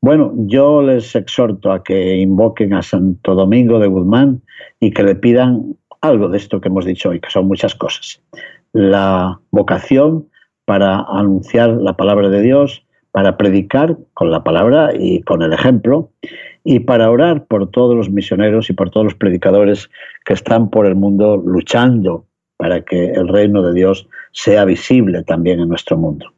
Bueno, 0.00 0.32
yo 0.34 0.80
les 0.80 1.14
exhorto 1.14 1.70
a 1.70 1.84
que 1.84 2.16
invoquen 2.16 2.72
a 2.72 2.80
Santo 2.80 3.34
Domingo 3.34 3.78
de 3.78 3.88
Guzmán 3.88 4.40
y 4.80 4.92
que 4.92 5.02
le 5.02 5.14
pidan 5.14 5.76
algo 6.00 6.30
de 6.30 6.38
esto 6.38 6.62
que 6.62 6.68
hemos 6.68 6.86
dicho 6.86 7.10
hoy, 7.10 7.20
que 7.20 7.28
son 7.28 7.48
muchas 7.48 7.74
cosas. 7.74 8.22
La 8.72 9.38
vocación 9.50 10.26
para 10.64 11.00
anunciar 11.00 11.68
la 11.68 11.98
palabra 11.98 12.30
de 12.30 12.40
Dios, 12.40 12.86
para 13.14 13.36
predicar 13.36 13.96
con 14.14 14.32
la 14.32 14.42
palabra 14.42 14.90
y 14.92 15.22
con 15.22 15.40
el 15.42 15.52
ejemplo, 15.52 16.10
y 16.64 16.80
para 16.80 17.08
orar 17.08 17.44
por 17.44 17.70
todos 17.70 17.94
los 17.94 18.10
misioneros 18.10 18.70
y 18.70 18.72
por 18.72 18.90
todos 18.90 19.04
los 19.04 19.14
predicadores 19.14 19.88
que 20.24 20.32
están 20.32 20.68
por 20.68 20.84
el 20.84 20.96
mundo 20.96 21.36
luchando 21.36 22.26
para 22.56 22.80
que 22.80 23.12
el 23.12 23.28
reino 23.28 23.62
de 23.62 23.72
Dios 23.72 24.08
sea 24.32 24.64
visible 24.64 25.22
también 25.22 25.60
en 25.60 25.68
nuestro 25.68 25.96
mundo. 25.96 26.32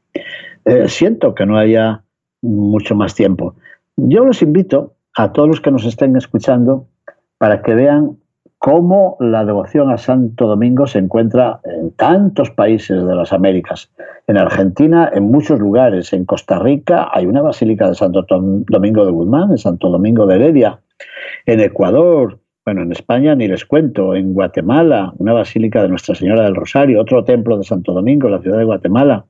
Eh, 0.67 0.87
siento 0.87 1.35
que 1.35 1.47
no 1.47 1.57
haya 1.57 2.03
mucho 2.43 2.95
más 2.95 3.15
tiempo. 3.15 3.55
Yo 3.97 4.27
los 4.27 4.43
invito 4.43 4.93
a 5.17 5.33
todos 5.33 5.49
los 5.49 5.63
que 5.63 5.71
nos 5.71 5.87
estén 5.87 6.15
escuchando 6.15 6.87
para 7.39 7.63
que 7.63 7.75
vean 7.75 8.19
cómo 8.59 9.17
la 9.21 9.45
devoción 9.45 9.91
a 9.91 9.99
Santo 9.99 10.47
Domingo 10.47 10.87
se 10.87 10.99
encuentra 10.99 11.61
en 11.65 11.91
tantos 11.93 12.51
países 12.51 13.07
de 13.07 13.15
las 13.15 13.33
Américas. 13.33 13.91
En 14.27 14.39
Argentina, 14.39 15.11
en 15.13 15.25
muchos 15.25 15.59
lugares. 15.61 16.13
En 16.13 16.25
Costa 16.25 16.59
Rica 16.59 17.09
hay 17.13 17.27
una 17.27 17.43
basílica 17.43 17.89
de 17.89 17.95
Santo 17.95 18.25
Domingo 18.29 19.05
de 19.05 19.13
Guzmán, 19.13 19.51
en 19.51 19.59
Santo 19.59 19.89
Domingo 19.89 20.27
de 20.27 20.37
Heredia. 20.37 20.81
En 21.45 21.61
Ecuador, 21.61 22.39
bueno, 22.65 22.83
en 22.83 22.93
España 22.93 23.35
ni 23.35 23.47
les 23.47 23.65
cuento. 23.65 24.15
En 24.15 24.35
Guatemala, 24.35 25.13
una 25.19 25.33
basílica 25.33 25.83
de 25.83 25.89
Nuestra 25.89 26.15
Señora 26.15 26.43
del 26.45 26.57
Rosario, 26.57 27.01
otro 27.01 27.23
templo 27.25 27.59
de 27.59 27.65
Santo 27.65 27.93
Domingo, 27.93 28.29
la 28.29 28.41
ciudad 28.41 28.59
de 28.59 28.65
Guatemala. 28.65 29.25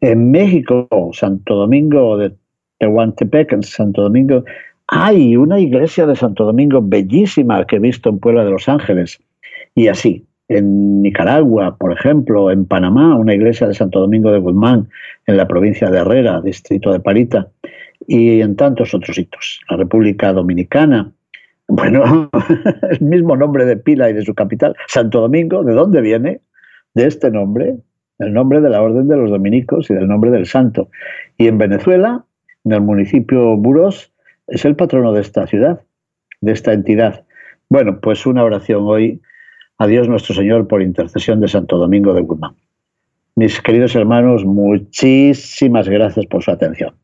En 0.00 0.30
México, 0.30 0.88
Santo 1.12 1.54
Domingo 1.54 2.16
de 2.16 2.34
Tehuantepec, 2.78 3.52
en 3.52 3.62
Santo 3.62 4.02
Domingo, 4.02 4.44
hay 4.86 5.36
una 5.36 5.58
iglesia 5.60 6.06
de 6.06 6.16
Santo 6.16 6.44
Domingo 6.44 6.80
bellísima 6.82 7.66
que 7.66 7.76
he 7.76 7.80
visto 7.80 8.08
en 8.10 8.18
Puebla 8.18 8.44
de 8.44 8.50
Los 8.50 8.68
Ángeles. 8.68 9.20
Y 9.74 9.88
así, 9.88 10.24
en 10.48 11.02
Nicaragua, 11.02 11.76
por 11.76 11.92
ejemplo, 11.92 12.50
en 12.50 12.66
Panamá, 12.66 13.16
una 13.16 13.34
iglesia 13.34 13.66
de 13.66 13.74
Santo 13.74 14.00
Domingo 14.00 14.30
de 14.30 14.38
Guzmán, 14.38 14.88
en 15.26 15.36
la 15.36 15.48
provincia 15.48 15.90
de 15.90 15.98
Herrera, 15.98 16.40
distrito 16.42 16.92
de 16.92 17.00
Parita, 17.00 17.48
y 18.06 18.40
en 18.40 18.56
tantos 18.56 18.94
otros 18.94 19.16
sitios. 19.16 19.60
La 19.70 19.78
República 19.78 20.32
Dominicana, 20.32 21.10
bueno, 21.68 22.30
el 22.90 23.00
mismo 23.00 23.36
nombre 23.36 23.64
de 23.64 23.78
pila 23.78 24.10
y 24.10 24.12
de 24.12 24.22
su 24.22 24.34
capital, 24.34 24.76
Santo 24.86 25.20
Domingo, 25.22 25.64
¿de 25.64 25.72
dónde 25.72 26.02
viene? 26.02 26.40
De 26.92 27.06
este 27.06 27.30
nombre, 27.30 27.76
el 28.18 28.32
nombre 28.32 28.60
de 28.60 28.68
la 28.68 28.82
Orden 28.82 29.08
de 29.08 29.16
los 29.16 29.30
Dominicos 29.30 29.90
y 29.90 29.94
del 29.94 30.06
nombre 30.06 30.30
del 30.30 30.46
santo. 30.46 30.90
Y 31.38 31.48
en 31.48 31.56
Venezuela, 31.56 32.24
en 32.64 32.72
el 32.72 32.82
municipio 32.82 33.56
Burós, 33.56 34.13
es 34.46 34.64
el 34.64 34.76
patrono 34.76 35.12
de 35.12 35.20
esta 35.20 35.46
ciudad, 35.46 35.82
de 36.40 36.52
esta 36.52 36.72
entidad. 36.72 37.24
Bueno, 37.68 38.00
pues 38.00 38.26
una 38.26 38.44
oración 38.44 38.82
hoy 38.84 39.20
a 39.78 39.86
Dios 39.86 40.08
nuestro 40.08 40.34
Señor 40.34 40.68
por 40.68 40.82
intercesión 40.82 41.40
de 41.40 41.48
Santo 41.48 41.78
Domingo 41.78 42.14
de 42.14 42.22
Guzmán. 42.22 42.54
Mis 43.36 43.60
queridos 43.60 43.96
hermanos, 43.96 44.44
muchísimas 44.44 45.88
gracias 45.88 46.26
por 46.26 46.42
su 46.42 46.50
atención. 46.52 46.94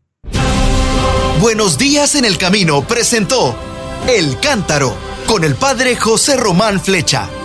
Buenos 1.40 1.78
días 1.78 2.14
en 2.14 2.24
el 2.24 2.38
camino 2.38 2.82
presentó 2.86 3.56
El 4.08 4.38
Cántaro 4.40 4.92
con 5.26 5.42
el 5.42 5.54
padre 5.54 5.96
José 5.96 6.36
Román 6.36 6.78
Flecha. 6.78 7.39